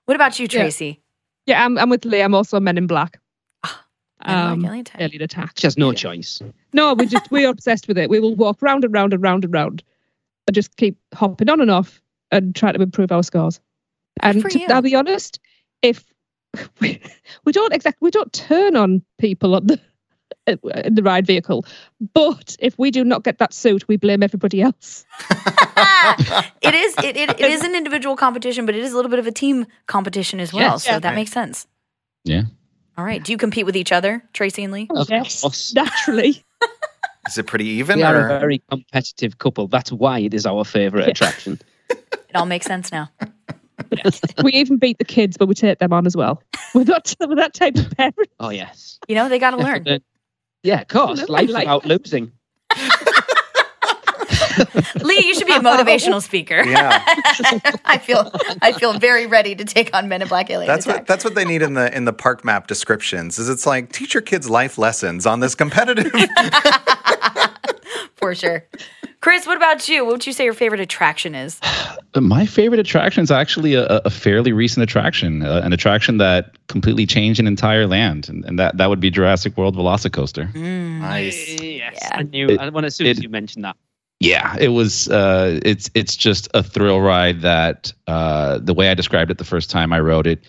[0.05, 1.01] What about you, Tracy?
[1.47, 2.21] Yeah, I'm, I'm with Lee.
[2.21, 3.19] I'm also Men in Black.
[3.63, 3.79] Men in
[4.27, 5.01] Black Um, Alien Attack.
[5.01, 5.51] Alien Attack.
[5.57, 6.39] She has no choice.
[6.73, 8.11] No, we just we're obsessed with it.
[8.11, 9.81] We will walk round and round and round and round,
[10.47, 11.99] and just keep hopping on and off
[12.31, 13.59] and try to improve our scores.
[14.21, 15.39] And to- I'll be honest,
[15.81, 16.05] if
[16.79, 16.99] we,
[17.45, 19.79] we don't exactly we don't turn on people on the
[20.47, 21.65] in the ride vehicle,
[22.13, 25.05] but if we do not get that suit, we blame everybody else.
[25.29, 29.19] it is it, it, it is an individual competition, but it is a little bit
[29.19, 30.63] of a team competition as well.
[30.73, 30.83] Yes.
[30.85, 30.99] so Yeah.
[30.99, 31.67] that makes sense.
[32.23, 32.43] Yeah.
[32.97, 33.23] All right.
[33.23, 34.87] Do you compete with each other, Tracy and Lee?
[34.89, 35.73] Of yes, course.
[35.73, 36.43] naturally.
[37.27, 37.97] Is it pretty even?
[37.97, 38.35] We are or?
[38.35, 39.67] a very competitive couple.
[39.67, 41.11] That's why it is our favourite Yeah.
[41.11, 41.59] attraction.
[41.89, 43.09] It all makes sense now.
[43.91, 44.21] Yes.
[44.43, 46.41] we even beat the kids, but we take them on as well.
[46.73, 48.15] We're not we're that type of parent.
[48.39, 48.99] Oh yes.
[49.07, 49.85] You know, they got to learn.
[50.63, 51.19] Yeah, of course.
[51.19, 51.63] Live Life life.
[51.63, 52.31] without losing.
[55.01, 56.63] Lee, you should be a motivational speaker.
[56.71, 57.01] Yeah.
[57.85, 58.31] I feel
[58.61, 60.99] I feel very ready to take on Men in Black Alien That's Attack.
[61.01, 63.39] what that's what they need in the in the park map descriptions.
[63.39, 66.11] Is it's like teach your kids life lessons on this competitive.
[68.15, 68.65] for sure.
[69.21, 70.03] Chris, what about you?
[70.03, 71.59] What would you say your favorite attraction is?
[72.15, 77.05] My favorite attraction is actually a, a fairly recent attraction, uh, an attraction that completely
[77.05, 80.53] changed an entire land, and, and that, that would be Jurassic World Velocicoaster.
[80.55, 81.61] nice.
[81.61, 81.99] Yes.
[82.01, 82.09] Yeah.
[82.11, 82.49] I knew.
[82.49, 83.77] It- I, when as soon as you mentioned that.
[84.19, 85.09] Yeah, it was.
[85.09, 89.43] Uh, it's it's just a thrill ride that uh, the way I described it the
[89.43, 90.43] first time I wrote it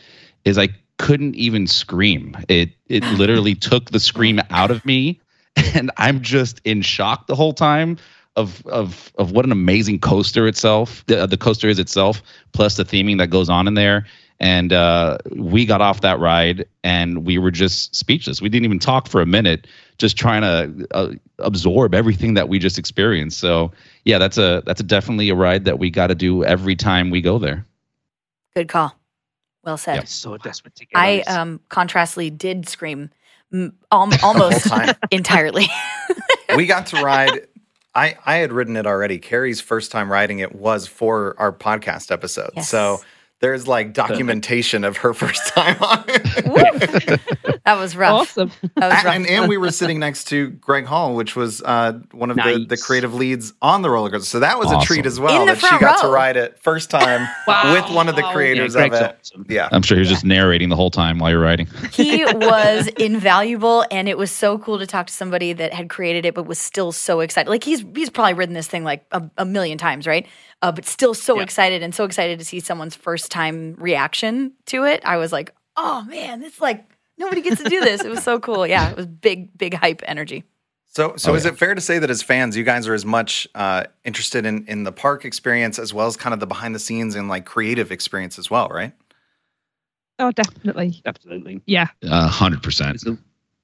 [0.44, 2.36] is I couldn't even scream.
[2.48, 5.20] It it literally took the scream out of me,
[5.74, 7.96] and I'm just in shock the whole time
[8.36, 12.84] of of of what an amazing coaster itself the, the coaster is itself, plus the
[12.84, 14.06] theming that goes on in there.
[14.40, 18.42] And uh, we got off that ride and we were just speechless.
[18.42, 19.68] We didn't even talk for a minute,
[19.98, 23.38] just trying to uh, absorb everything that we just experienced.
[23.38, 23.70] So
[24.04, 27.10] yeah, that's a that's a definitely a ride that we got to do every time
[27.10, 27.64] we go there.
[28.56, 28.98] Good call.
[29.62, 30.00] Well said.
[30.00, 30.98] I'm so desperate to get.
[30.98, 31.28] I this.
[31.28, 33.10] um contrastly did scream
[33.54, 34.66] mm, al- almost
[35.12, 35.68] entirely.
[36.56, 37.46] we got to ride.
[37.94, 39.18] I I had ridden it already.
[39.18, 42.50] Kari's first time riding it was for our podcast episode.
[42.56, 42.68] Yes.
[42.68, 43.00] So
[43.42, 46.22] there's like documentation of her first time on it.
[47.64, 48.12] that was rough.
[48.30, 48.50] Awesome.
[48.76, 49.14] That was rough.
[49.14, 52.64] and, and we were sitting next to Greg Hall, which was uh, one of the,
[52.68, 54.24] the creative leads on the roller coaster.
[54.26, 56.36] So that was a treat as well In the that she front got to ride
[56.36, 57.28] it first time
[57.74, 59.18] with one of the Yeah, creators of it.
[59.20, 59.44] awesome.
[59.48, 59.68] Yeah.
[59.72, 61.66] I'm sure he was just narrating the whole time while you're riding.
[61.92, 66.24] he was invaluable and it was so cool to talk to somebody that had created
[66.24, 69.22] it but was still so excited like he's he's probably ridden this thing like a,
[69.38, 70.26] a million times right
[70.62, 71.42] uh, but still so Yeah.
[71.42, 75.54] excited and so excited to see someone's first time reaction to it i was like
[75.76, 76.84] oh man it's like
[77.18, 80.02] nobody gets to do this it was so cool yeah it was big big hype
[80.06, 80.44] energy
[80.86, 81.52] So, so Oh, is yeah.
[81.52, 84.66] it fair to say that as fans, you guys are as much uh, interested in
[84.68, 87.46] in the park experience as well as kind of the behind the scenes and like
[87.46, 88.92] creative experience as well, right?
[90.18, 91.00] Oh, definitely.
[91.06, 91.62] Absolutely.
[91.66, 91.88] Yeah.
[92.02, 93.02] A hundred It percent.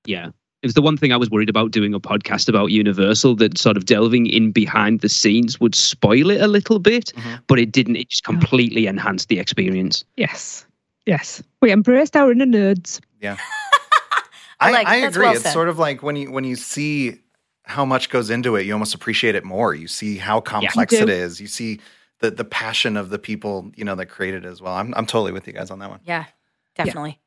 [0.07, 0.31] yeah.
[0.63, 3.57] It was the one thing I was worried about doing a podcast about Universal that
[3.59, 7.41] sort of delving in behind the scenes would spoil it a little bit, Mhm.
[7.47, 7.95] but it didn't.
[7.97, 10.05] It just completely enhanced the experience.
[10.17, 10.67] Yes.
[11.07, 11.43] Yes.
[11.63, 13.01] We embraced our inner nerds.
[13.21, 13.37] Yeah.
[14.61, 15.23] I, like- I agree.
[15.27, 17.21] well it's sort of like when you when you see
[17.63, 19.75] how much goes into it, you almost appreciate it more.
[19.75, 21.03] You see how complex do.
[21.05, 21.41] it is.
[21.41, 21.79] You see
[22.19, 24.75] the the passion of the people you know that created it as well.
[24.75, 26.01] I'm I'm totally with you guys on that one.
[26.05, 26.25] Yeah,
[26.75, 27.21] definitely.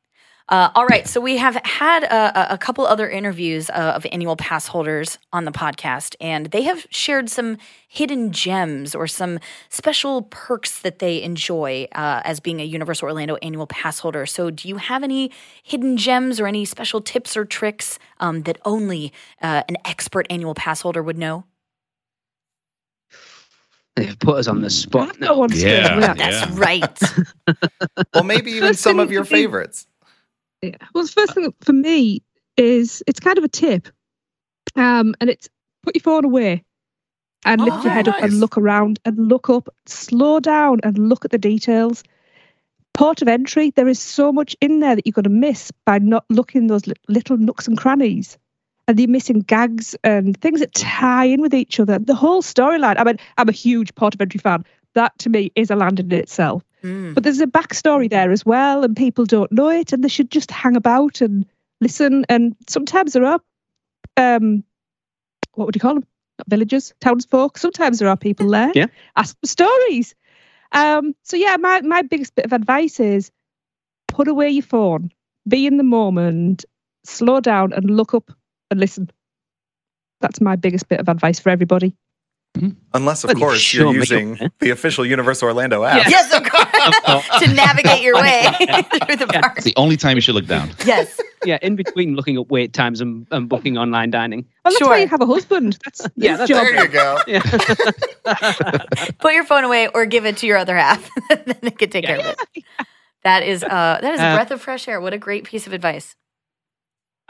[0.48, 4.04] Uh, all right, so we have had a, a- a couple other interviews uh, of
[4.12, 7.56] annual pass holders on the podcast, and they have shared some
[7.88, 9.38] hidden gems or some
[9.70, 14.26] special perks that they enjoy uh, as being a Universal Orlando annual pass holder.
[14.26, 15.30] So, do you have any
[15.62, 20.54] hidden gems or any special tips or tricks um, that only uh, an expert annual
[20.54, 21.44] pass holder would know?
[23.96, 25.36] They've put us on the spot I've got now.
[25.38, 26.00] one still, Yeah.
[26.00, 26.14] yeah.
[26.14, 27.00] That's right.
[28.14, 29.86] Well, maybe even some of your favorites.
[30.62, 30.76] Yeah.
[30.94, 32.22] Well, the first thing for me
[32.56, 33.88] is it's kind of a tip,
[34.76, 35.48] um, and it's
[35.82, 36.62] put your phone away
[37.44, 41.08] and Oh, lift your head up and look around and look up, slow down and
[41.08, 42.04] look at the details.
[42.94, 45.98] Port of entry, there is so much in there that you're going to miss by
[45.98, 48.38] not looking those little nooks and crannies.
[48.86, 51.98] And you're missing gags and things that tie in with each other.
[51.98, 52.96] The whole storyline.
[52.98, 54.64] I mean, I'm a huge Port of Entry fan.
[54.94, 56.62] That to me is a land in itself.
[56.82, 57.14] Mm.
[57.14, 60.30] But there's a backstory there as well, and people don't know it, and they should
[60.30, 61.46] just hang about and
[61.80, 62.24] listen.
[62.28, 63.40] And sometimes there are,
[64.16, 64.64] um,
[65.54, 66.06] what would you call them?
[66.38, 67.58] Not villagers, townsfolk.
[67.58, 68.72] Sometimes there are people there.
[68.74, 68.86] Yeah.
[69.16, 70.14] Ask for stories.
[70.72, 73.30] Um, so yeah, my my biggest bit of advice is
[74.08, 75.10] put away your phone,
[75.46, 76.64] be in the moment,
[77.04, 78.32] slow down, and look up
[78.70, 79.10] and listen.
[80.20, 81.94] That's my biggest bit of advice for everybody.
[82.94, 84.50] Unless, of Well, you course, sure you're using there.
[84.60, 86.06] the official Universal Orlando app.
[86.08, 87.38] yes, of course.
[87.48, 88.42] to navigate your way
[89.06, 89.54] through the park.
[89.56, 90.70] It's the only time you should look down.
[90.84, 91.18] Yes.
[91.44, 94.40] Yeah, in between looking up wait times and, and booking online dining.
[94.64, 94.88] Well, that's Sure.
[94.88, 95.78] why you have a husband.
[95.84, 96.66] That's Yeah, his that's- job.
[96.66, 97.18] There you go.
[97.26, 99.08] Yeah.
[99.18, 101.08] Put your phone away or give it to your other half.
[101.30, 102.64] then they can take care of it.
[103.24, 105.00] That is uh that is a Uh, breath of fresh air.
[105.00, 106.16] What a great piece of advice.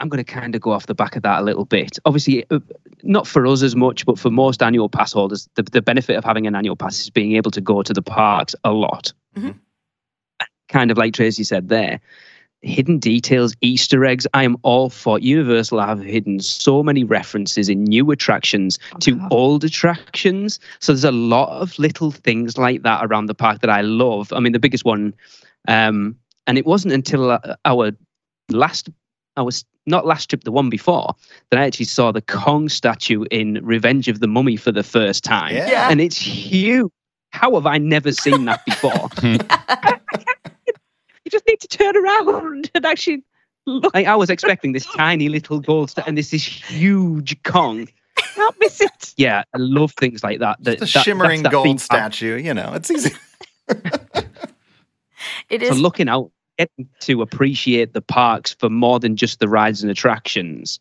[0.03, 1.97] I'm going to kind of go off the back of that a little bit.
[2.03, 2.59] Obviously, uh,
[3.03, 6.25] not for us as much, but for most annual pass holders, the, the benefit of
[6.25, 9.13] having an annual pass is being able to go to the parks a lot.
[9.37, 9.55] Mhm.
[10.67, 12.01] Kind of like Tracy said there.
[12.65, 14.25] hidden details, Easter eggs.
[14.33, 19.15] I am all for Universal I have hidden so many references in new attractions to
[19.15, 19.27] God.
[19.31, 20.61] old attractions.
[20.79, 24.31] So there's a lot of little things like that around the park that I love.
[24.31, 25.13] I mean, the biggest one,
[25.67, 26.15] um,
[26.47, 27.91] and it wasn't until uh, our
[28.49, 28.89] last,
[29.35, 31.13] I was not last trip, the one before,
[31.49, 35.23] that I actually saw the Kong statue in Revenge of the Mummy for the first
[35.23, 35.55] time.
[35.55, 35.89] Yeah.
[35.89, 36.91] And it's huge.
[37.31, 39.09] How have I never seen that before?
[39.19, 39.37] Hmm.
[41.25, 43.23] You just need to turn around and actually
[43.65, 43.93] look.
[43.93, 47.87] Like I was expecting this tiny little gold statue, and this is huge Kong.
[48.17, 49.13] Can't miss it.
[49.15, 50.61] Yeah, I love things like that.
[50.63, 52.35] that It's a that- shimmering that gold statue.
[52.35, 53.11] You know, it's easy.
[55.49, 55.69] it is.
[55.69, 59.91] So looking out, getting to appreciate the parks for more than just the rides and
[59.91, 60.79] attractions.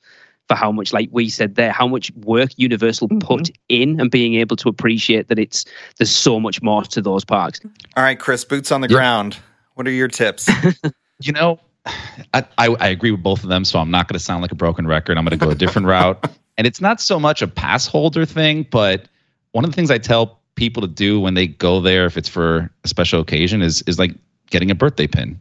[0.49, 3.19] For how much, like we said there, how much work Universal mm-hmm.
[3.21, 5.65] put in, and being able to appreciate that it's
[5.99, 7.61] there's so much more to those parks.
[7.97, 8.97] All right, Chris, boots on the Yeah.
[8.97, 9.39] ground.
[9.75, 10.51] What are your tips?
[11.25, 11.61] You know,
[12.35, 14.53] I, I, I agree with both of them, so I'm not going to sound like
[14.53, 15.17] a broken record.
[15.17, 16.25] I'm going to go a different route.
[16.59, 19.09] And it's not so much a pass holder thing, but
[19.53, 22.29] one of the things I tell people to do when they go there, if it's
[22.29, 24.15] for a special occasion, is is like
[24.51, 25.41] getting a birthday pin.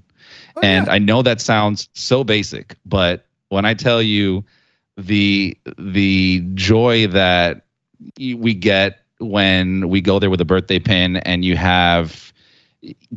[0.62, 4.44] And I know that sounds so basic, but when I tell you
[4.98, 7.66] the the joy that
[8.18, 12.34] we get when we go there with a birthday pin and you have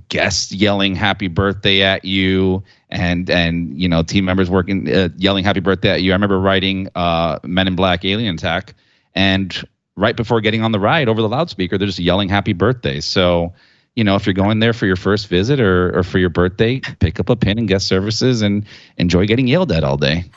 [0.08, 5.44] guests yelling happy birthday at you and and you know team members working uh, yelling
[5.44, 6.12] happy birthday at you.
[6.12, 8.74] I remember writing uh men in black alien attack
[9.14, 9.66] and
[9.96, 13.00] right before getting on the ride over the loudspeaker they're just yelling happy birthday.
[13.00, 13.54] So
[13.96, 16.80] you know if you're going there for your first visit or, or for your birthday
[16.98, 18.64] pick up a pin and guest services and
[18.98, 20.24] enjoy getting yelled at all day.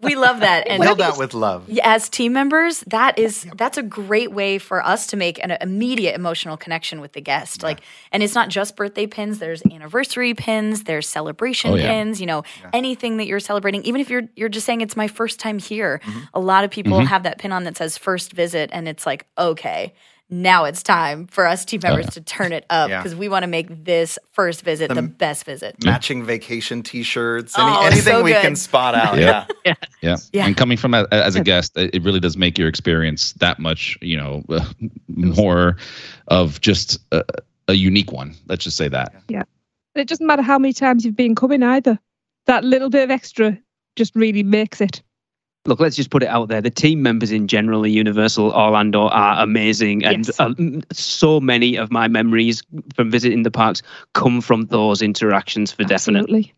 [0.00, 0.66] We love that.
[0.66, 1.68] And Yelled out with love.
[1.68, 5.52] Yeah, as team members that is that's a great way for us to make an
[5.60, 7.62] immediate emotional connection with the guest.
[7.62, 9.38] Like and it's not just birthday pins.
[9.38, 10.84] There's anniversary pins.
[10.84, 11.86] There's celebration Oh, yeah.
[11.88, 13.82] pins you know anything that you're celebrating.
[13.84, 16.18] Even if you're you're just saying it's my first time here Mm-hmm.
[16.34, 19.26] a lot of people have that pin on that says first visit and it's like
[19.38, 19.94] okay
[20.28, 23.00] now it's time for us team members to turn it up Yeah.
[23.00, 27.56] because we want to make this first visit the, best visit Matching vacation T-shirts.
[27.58, 29.18] Any, Oh, anything so we can spot out.
[29.18, 29.46] Yeah.
[29.64, 29.74] Yeah.
[30.02, 30.16] Yeah.
[30.32, 30.46] Yeah.
[30.46, 33.58] And coming from a, as a guest, it it really does make your experience that
[33.58, 34.64] much, you know, uh,
[35.08, 35.76] more
[36.28, 37.24] of just a,
[37.68, 38.34] a unique one.
[38.48, 39.14] Let's just say that.
[39.28, 39.44] Yeah,
[39.94, 41.98] it doesn't matter how many times you've been coming either.
[42.46, 43.58] That little bit of extra
[43.96, 45.02] just really makes it.
[45.66, 46.60] Look, let's just put it out there.
[46.60, 50.38] The team members in general at Universal Orlando are amazing, and Yes.
[50.40, 50.54] uh,
[50.92, 52.62] so many of my memories
[52.94, 53.82] from visiting the parks
[54.14, 55.72] come from those interactions.
[55.72, 56.24] For definite.
[56.30, 56.54] Absolutely.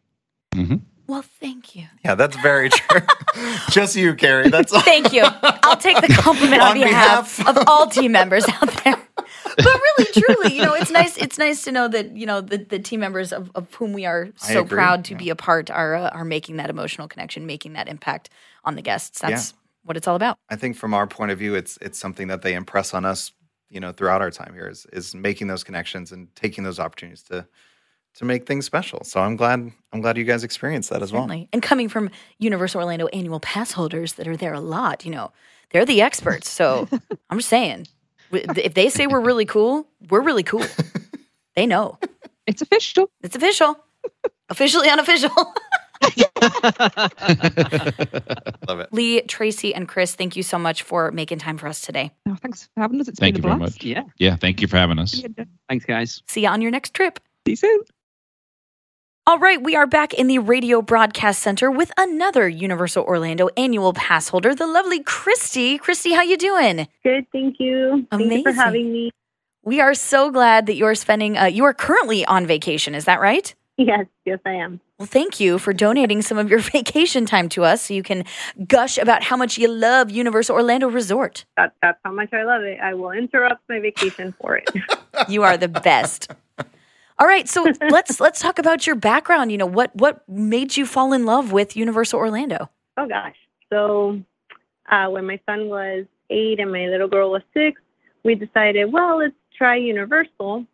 [1.07, 3.01] well thank you Yeah, that's very true.
[3.71, 4.51] Just you, Kari.
[4.51, 4.81] That's all.
[4.83, 5.23] Thank you.
[5.25, 8.97] I'll take the compliment on, On behalf, behalf- of all team members out there.
[9.57, 11.16] But really, truly, you know, it's nice.
[11.16, 14.07] It's nice to know that you know the, the team members of, of whom we
[14.07, 15.18] are so proud to yeah.
[15.18, 18.31] be a part are uh, are making that emotional connection, making that impact
[18.64, 19.21] on the guests.
[19.21, 20.38] That's what it's all about.
[20.49, 23.33] I think from our point of view, it's it's something that they impress on us,
[23.71, 27.23] you know, throughout our time here is is making those connections and taking those opportunities
[27.25, 27.47] to
[28.14, 29.05] to make things special.
[29.05, 31.31] So I'm glad I'm glad you guys experienced that as well.
[31.53, 35.33] And coming from Universal Orlando annual pass holders that are there a lot, you know,
[35.71, 36.51] they're the experts.
[36.51, 36.88] So
[37.31, 37.87] I'm just saying,
[38.33, 40.64] if they say we're really cool, we're really cool.
[41.59, 41.99] They know.
[42.47, 43.11] It's official.
[43.21, 43.77] It's official.
[44.49, 45.31] Officially unofficial.
[48.69, 48.93] Love it.
[48.93, 52.13] Lee, Tracy, and Chris, thank you so much for making time for us today.
[52.29, 53.09] Oh, thanks for having us.
[53.09, 53.77] It's Thank you been a very blast.
[53.79, 53.85] much.
[53.85, 54.03] Yeah.
[54.19, 54.37] Yeah.
[54.37, 55.23] Thank you for having us.
[55.69, 56.23] Thanks, guys.
[56.27, 57.19] See you on your next trip.
[57.47, 57.81] See you soon.
[59.27, 63.93] All right, we are back in the Radio Broadcast Center with another Universal Orlando annual
[63.93, 65.77] pass holder, the lovely Christy.
[65.77, 66.89] Christy, how you doing?
[67.05, 68.07] Good, thank you.
[68.11, 69.11] Thank you for having me.
[69.65, 71.37] We are so glad that you are spending.
[71.37, 72.95] Uh, you are currently on vacation.
[72.95, 73.55] Is that right?
[73.79, 74.81] Yes, yes, I am.
[74.99, 78.25] Well, thank you for donating some of your vacation time to us so you can
[78.67, 81.45] gush about how much you love Universal Orlando Resort.
[81.57, 82.81] That, that's how much I love it.
[82.83, 84.69] I will interrupt my vacation for it.
[85.29, 86.31] You are the best.
[87.19, 89.51] All right, so let's let's talk about your background.
[89.51, 92.71] You know, what what made you fall in love with Universal Orlando?
[92.97, 93.35] oh gosh.
[93.71, 94.21] So
[94.91, 97.81] uh, when my son was eight and my little girl was six,
[98.25, 100.67] we decided, well, let's try Universal.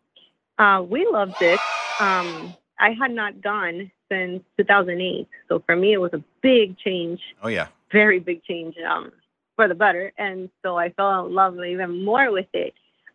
[0.57, 1.59] Uh, we loved it.
[1.99, 7.19] Um, I had not gone since 2008, so for me it was a big change.
[7.41, 7.67] Oh yeah.
[7.91, 9.11] very big change um,
[9.55, 10.11] for the better.
[10.17, 12.73] And so I fell in love even more with it.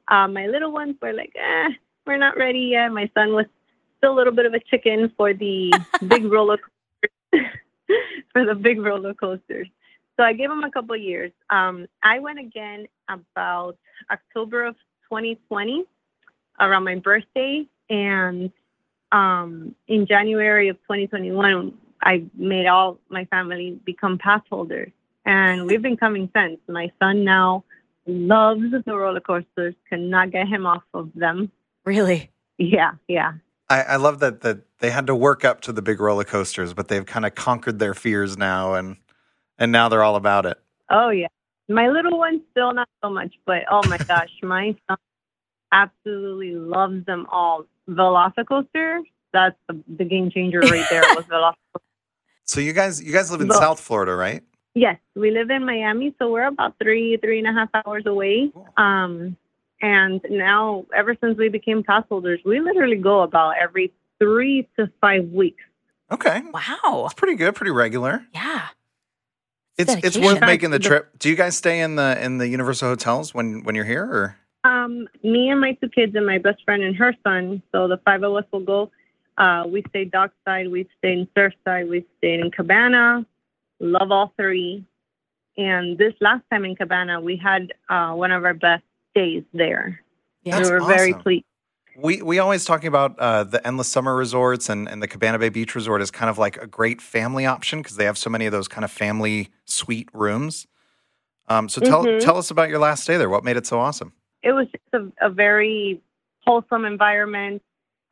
[0.08, 1.68] Um, my little ones were like, eh,
[2.06, 2.88] we're not ready yet.
[2.88, 3.46] My son was
[3.98, 5.72] still a little bit of a chicken for the
[6.08, 7.46] big roller coasters,
[8.32, 9.68] for the big roller coasters.
[10.16, 11.32] So I gave him a couple of years.
[11.50, 13.76] Um, I went again about
[14.10, 14.74] October of
[15.08, 15.84] 2020
[16.60, 17.66] around my birthday.
[17.88, 18.52] And
[19.12, 24.90] um, in January of 2021, I made all my family become pass holders,
[25.24, 26.58] and we've been coming since.
[26.68, 27.64] My son now
[28.06, 31.50] loves the roller coasters, cannot get him off of them.
[31.84, 32.30] Really?
[32.58, 33.32] Yeah, yeah.
[33.68, 36.74] I, I love that that they had to work up to the big roller coasters,
[36.74, 38.96] but they've kind of conquered their fears now, and
[39.58, 40.58] and now they're all about it.
[40.90, 41.28] Oh yeah.
[41.68, 44.98] My little one still not so much, but oh my gosh, my son
[45.72, 47.66] absolutely loves them all.
[47.90, 49.00] Velocicoaster,
[49.32, 51.80] that's the, the game changer right there was Velocicoaster.
[52.44, 54.42] So you guys you guys live in Well- South Florida, right?
[54.74, 58.52] Yes, we live in Miami, so we're about three, three and a half hours away.
[58.54, 58.68] Cool.
[58.76, 59.36] Um,
[59.82, 64.88] and now, ever since we became pass holders, we literally go about every three to
[65.00, 65.62] five weeks.
[66.12, 67.00] Okay, Wow.
[67.02, 68.24] that's pretty good, pretty regular.
[68.32, 68.68] Yeah.
[69.76, 70.22] It's it's dedication.
[70.24, 71.18] worth making the The- trip.
[71.18, 74.36] Do you guys stay in the in the Universal hotels when when you're here, or
[74.64, 77.62] Um, me and my two kids and my best friend and her son.
[77.72, 78.90] So the five of us will go.
[79.38, 83.24] Uh, we stayed dockside, we stayed in Surfside, we stayed in Cabana.
[83.78, 84.84] Love all three.
[85.56, 88.84] And this last time in Cabana, we had uh, one of our best
[89.14, 90.00] days there.
[90.44, 90.58] Yeah.
[90.58, 91.44] That's we were very pleased.
[91.96, 95.48] we we always talking about uh, the endless summer resorts and and the Cabana Bay
[95.48, 98.44] Beach Resort is kind of like a great family option because they have so many
[98.46, 100.66] of those kind of family suite rooms.
[101.48, 102.20] Um, so tell Mhm.
[102.20, 103.28] tell us about your last stay there.
[103.30, 104.12] What made it so awesome?
[104.42, 104.84] It was just
[105.20, 106.00] a, a very
[106.46, 107.62] wholesome environment.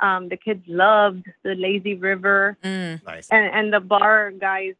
[0.00, 3.04] Um, the kids loved the lazy river, Mm.
[3.04, 3.28] Nice.
[3.30, 4.74] and and the bar guys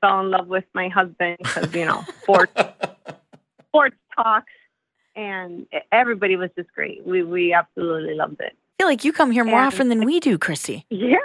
[0.00, 2.52] fell in love with my husband because you know sports
[3.68, 4.44] sports talk,
[5.16, 7.04] and everybody was just great.
[7.04, 8.52] We we absolutely loved it.
[8.78, 10.86] I feel like you come here more And- often than we do, Christy.
[10.90, 11.16] Yeah,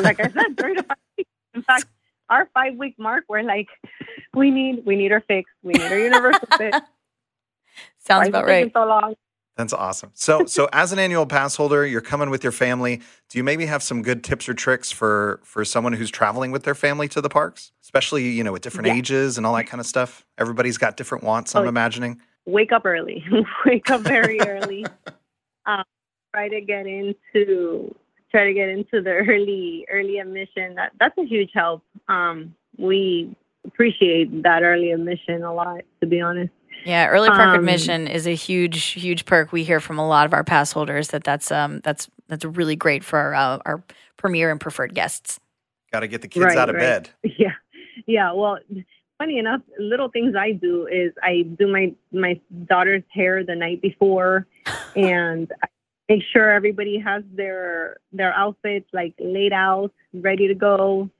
[0.00, 1.30] like I said, three to five weeks.
[1.54, 1.84] In fact,
[2.30, 3.68] our five week mark, we're like,
[4.32, 5.50] we need we need our fix.
[5.62, 6.78] We need our universal fix.
[8.04, 8.70] Sounds Why about right.
[8.74, 9.14] So long.
[9.56, 10.10] That's awesome.
[10.14, 13.00] So, so as an annual pass holder, you're coming with your family.
[13.28, 16.64] Do you maybe have some good tips or tricks for for someone who's traveling with
[16.64, 18.94] their family to the parks, especially you know with different Yeah.
[18.94, 20.24] ages and all that kind of stuff?
[20.38, 21.54] Everybody's got different wants.
[21.54, 22.20] I'm Oh, imagining.
[22.46, 23.24] Wake up early.
[23.66, 24.84] Wake up very early.
[25.64, 25.84] Um,
[26.34, 27.94] try to get into
[28.32, 30.74] try to get into the early early admission.
[30.74, 31.84] That that's a huge help.
[32.08, 35.82] Um, we appreciate that early admission a lot.
[36.00, 36.50] To be honest.
[36.84, 39.52] Yeah, early park Um, admission is a huge, huge perk.
[39.52, 42.76] We hear from a lot of our pass holders that that's um that's that's really
[42.76, 43.84] great for our uh, our
[44.16, 45.38] premier and preferred guests.
[45.92, 46.80] Got to get the kids Right, out of right.
[46.80, 47.10] bed.
[47.38, 47.52] Yeah,
[48.06, 48.32] yeah.
[48.32, 48.58] Well,
[49.18, 53.80] funny enough, little things I do is I do my my daughter's hair the night
[53.82, 54.46] before,
[54.96, 55.68] and I
[56.08, 61.10] make sure everybody has their their outfits like laid out, ready to go,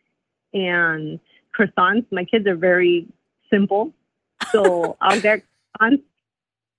[0.53, 1.21] and
[1.57, 2.07] croissants.
[2.11, 3.07] My kids are very
[3.51, 3.93] simple,
[4.51, 5.43] so I'll get
[5.81, 6.03] croissants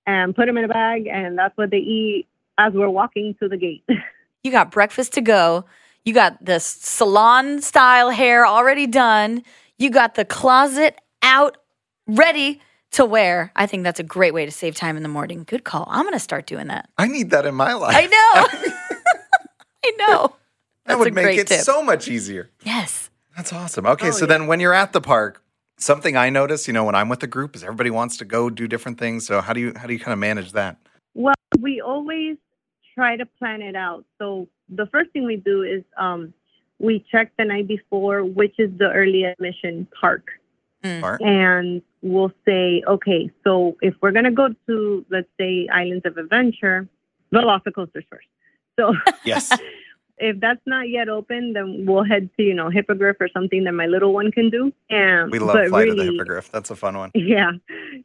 [0.06, 2.26] and put them in a bag, and that's what they eat
[2.58, 3.84] as we're walking to the gate.
[4.42, 5.64] You got breakfast to go.
[6.04, 9.42] You got the salon style hair already done.
[9.78, 11.56] You got the closet out
[12.06, 13.50] ready to wear.
[13.56, 15.44] I think that's a great way to save time in the morning.
[15.46, 15.86] Good call.
[15.88, 16.90] I'm going to start doing that.
[16.98, 17.96] I need that in my life.
[17.96, 18.72] I know.
[19.86, 20.36] I know.
[20.84, 21.60] that would a make great it tip.
[21.60, 22.50] so much easier.
[22.64, 23.08] Yes.
[23.36, 23.86] That's awesome.
[23.86, 24.36] Okay, Oh, so yeah.
[24.36, 25.42] then when you're at the park,
[25.78, 28.50] something I notice, you know, when I'm with the group, is everybody wants to go
[28.50, 29.26] do different things.
[29.26, 30.76] So how do you how do you kind of manage that?
[31.14, 32.36] Well, we always
[32.94, 34.04] try to plan it out.
[34.18, 36.32] So the first thing we do is um,
[36.78, 40.30] we check the night before which is the early admission park,
[40.84, 41.18] Mm.
[41.22, 46.86] And we'll say, okay, so if we're gonna go to let's say Islands of Adventure,
[47.30, 48.28] the we'll Velocicoasters first.
[48.78, 48.94] So
[49.24, 49.50] Yes.
[50.18, 53.72] if that's not yet open, then we'll head to you know Hippogriff or something that
[53.72, 54.72] my little one can do.
[54.90, 56.50] And We love but Flight of the Hippogriff.
[56.52, 57.10] That's a fun one.
[57.14, 57.52] yeah,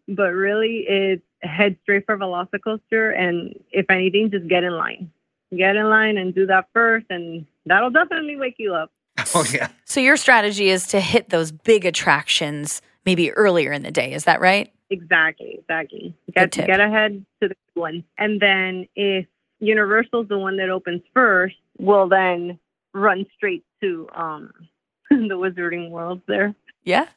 [0.07, 5.11] but really, it's head straight for Velocicoaster, and if anything, just get in line.
[5.55, 8.91] Get in line and do that first, and that'll definitely wake you up.
[9.35, 9.67] Oh yeah.
[9.85, 14.13] So your strategy is to hit those big attractions maybe earlier in the day.
[14.13, 14.71] Is that right?
[14.89, 16.15] Exactly, exactly.
[16.33, 19.25] Get get ahead to the one, and then if
[19.59, 22.59] Universal's the one that opens first, we'll then
[22.93, 24.51] run straight to um
[25.09, 26.53] the Wizarding World there.
[26.83, 27.07] Yeah.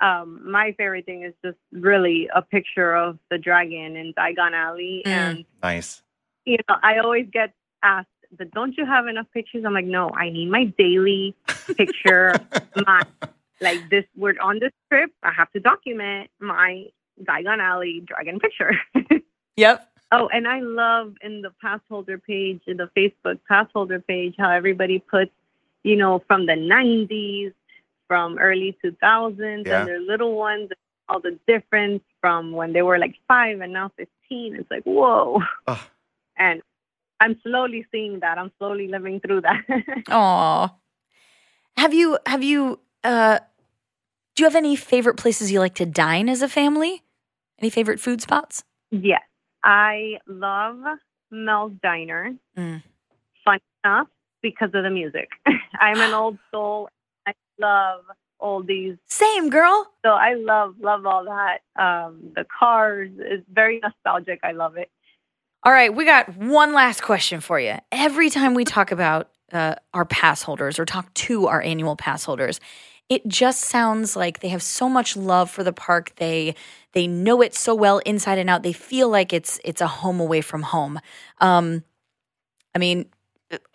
[0.00, 5.02] um, my favorite thing is just really a picture of the dragon in Diagon Alley.
[5.06, 5.10] Mm.
[5.10, 6.02] And, Nice.
[6.44, 7.52] you know, I always get
[7.82, 9.64] asked, but don't you have enough pictures?
[9.66, 11.34] I'm like, no, I need my daily
[11.76, 12.34] picture.
[12.86, 13.02] my,
[13.60, 15.10] like this, we're on this trip.
[15.24, 16.84] I have to document my
[17.22, 18.72] Diagon Alley dragon picture.
[19.56, 19.90] Yep.
[20.10, 24.34] Oh, and I love in the pass holder page, in the Facebook pass holder page,
[24.38, 25.30] how everybody puts,
[25.82, 27.52] you know, from the 90s,
[28.06, 29.80] from early 2000s, Yeah.
[29.80, 30.70] and their little ones,
[31.10, 34.56] all the difference from when they were like five and now 15.
[34.56, 35.42] It's like, whoa.
[35.66, 35.78] Ugh.
[36.38, 36.62] And
[37.20, 38.38] I'm slowly seeing that.
[38.38, 39.62] I'm slowly living through that.
[40.08, 40.74] Aw.
[41.76, 43.38] Have you have you uh
[44.34, 47.02] do you have any favorite places you like to dine as a family?
[47.58, 48.64] Any favorite food spots?
[48.90, 49.20] yes,
[49.64, 50.78] I love
[51.30, 52.34] Mel's Diner.
[52.56, 52.82] Mm.
[53.44, 54.08] Fun enough
[54.42, 55.28] because of the music.
[55.80, 56.88] I'm an old soul.
[57.26, 58.04] I love
[58.40, 58.98] oldies.
[59.06, 59.90] Same girl.
[60.04, 61.58] So I love love all that.
[61.80, 64.40] Um, the cars is very nostalgic.
[64.42, 64.90] I love it.
[65.64, 67.74] All right, we got one last question for you.
[67.90, 72.24] Every time we talk about uh, our pass holders or talk to our annual pass
[72.24, 72.60] holders,
[73.08, 76.12] it just sounds like they have so much love for the park.
[76.16, 76.54] They
[76.92, 78.62] they know it so well inside and out.
[78.62, 81.00] They feel like it's it's a home away from home.
[81.40, 81.84] Um,
[82.74, 83.06] I mean,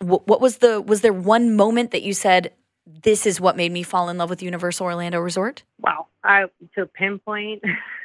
[0.00, 2.52] wh- what was the was there one moment that you said
[2.86, 5.62] this is what made me fall in love with Universal Orlando Resort?
[5.80, 6.44] Wow, I
[6.76, 7.62] to pinpoint,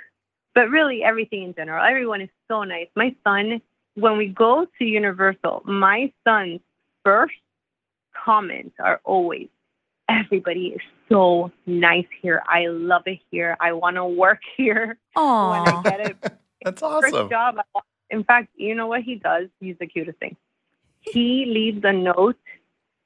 [0.55, 1.85] but really everything in general.
[1.85, 2.87] Everyone is so nice.
[2.95, 3.61] My son,
[3.95, 6.61] when we go to Universal, my son's
[7.03, 7.35] first
[8.25, 9.49] comments are always,
[10.09, 12.43] "Everybody is so nice here.
[12.47, 13.57] I love it here.
[13.59, 16.17] I want to work here when I Oh, get it."
[16.63, 17.29] That's First awesome.
[17.29, 17.57] job.
[18.09, 19.47] In fact, you know what he does?
[19.59, 20.35] He's the cutest thing.
[21.01, 22.37] He leaves a note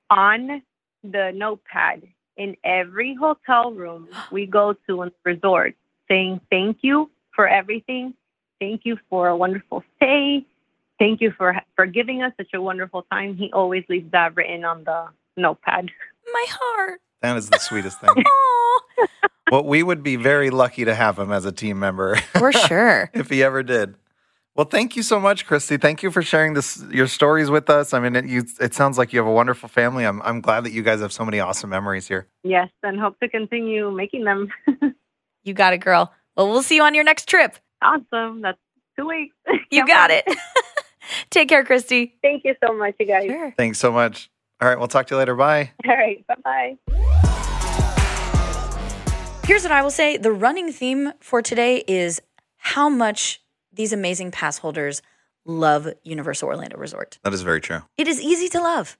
[0.09, 0.61] on
[1.03, 2.03] the notepad
[2.37, 5.75] in every hotel room we go to in the resort
[6.09, 8.13] saying thank you for everything.
[8.59, 10.45] Thank you for a wonderful stay.
[10.99, 13.35] Thank you for for giving us such a wonderful time.
[13.35, 15.91] He always leaves that written on the notepad.
[16.33, 17.01] my heart.
[17.23, 18.09] That is the sweetest thing.
[19.51, 23.11] Well, we would be very lucky to have him as a team member for sure.
[23.13, 23.93] if he ever did.
[24.55, 25.77] Well, thank you so much, Christy.
[25.77, 27.93] Thank you for sharing this your stories with us.
[27.93, 30.05] I mean, it, you, it sounds like you have a wonderful family.
[30.05, 32.27] I'm I'm glad that you guys have so many awesome memories here.
[32.43, 34.47] Yes, and hope to continue making them.
[35.43, 36.11] You got it, girl.
[36.35, 37.57] Well, we'll see you on your next trip.
[37.83, 38.41] awesome.
[38.41, 38.57] That's
[38.97, 39.35] two weeks.
[39.69, 40.25] You got it.
[41.29, 42.15] Take care, Christy.
[42.23, 43.25] Thank you so much, you guys.
[43.25, 43.53] Sure.
[43.55, 44.31] Thanks so much.
[44.63, 45.35] All right, we'll talk to you later.
[45.35, 45.73] Bye.
[45.85, 46.25] All right.
[46.25, 46.77] Bye bye.
[49.45, 52.21] Here's what I will say the running theme for today is
[52.55, 53.41] how much
[53.73, 55.01] these amazing pass holders
[55.43, 57.19] love Universal Orlando Resort.
[57.25, 57.81] That is very true.
[57.97, 58.97] It is easy to love.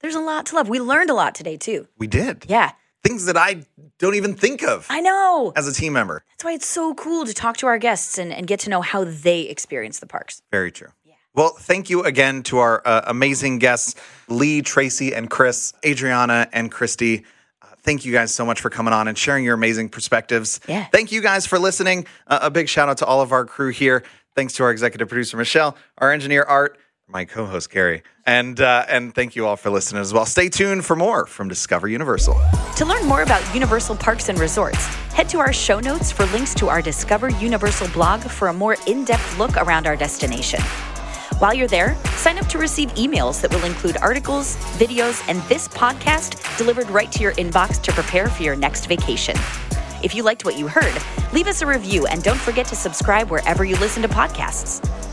[0.00, 0.68] There's a lot to love.
[0.68, 1.88] We learned a lot today, too.
[1.96, 3.62] We did Yeah, things that I
[3.98, 5.54] don't even think of I know.
[5.56, 6.22] as a team member.
[6.32, 8.82] That's why it's so cool to talk to our guests and, and get to know
[8.82, 10.42] how they experience the parks.
[10.52, 10.88] Very true.
[11.34, 13.94] Well, thank you again to our uh, amazing guests,
[14.28, 17.24] Lee, Tracy, and Chris, Adriana, and Christy.
[17.62, 20.60] Uh, thank you guys so much for coming on and sharing your amazing perspectives.
[20.66, 20.86] Yeah.
[20.86, 22.06] Thank you guys for listening.
[22.26, 24.02] Uh, a big shout out to all of our crew here.
[24.34, 29.14] Thanks to our executive producer Michelle, our engineer Art, my co-host Kari, and uh, and
[29.14, 30.26] thank you all for listening as well.
[30.26, 32.40] Stay tuned for more from Discover Universal.
[32.76, 36.54] To learn more about Universal Parks and Resorts, head to our show notes for links
[36.54, 40.60] to our Discover Universal blog for a more in depth look around our destination.
[41.38, 45.68] While you're there, sign up to receive emails that will include articles, videos, and this
[45.68, 49.36] podcast delivered right to your inbox to prepare for your next vacation.
[50.02, 51.00] If you liked what you heard,
[51.32, 55.07] leave us a review and don't forget to subscribe wherever you listen to podcasts.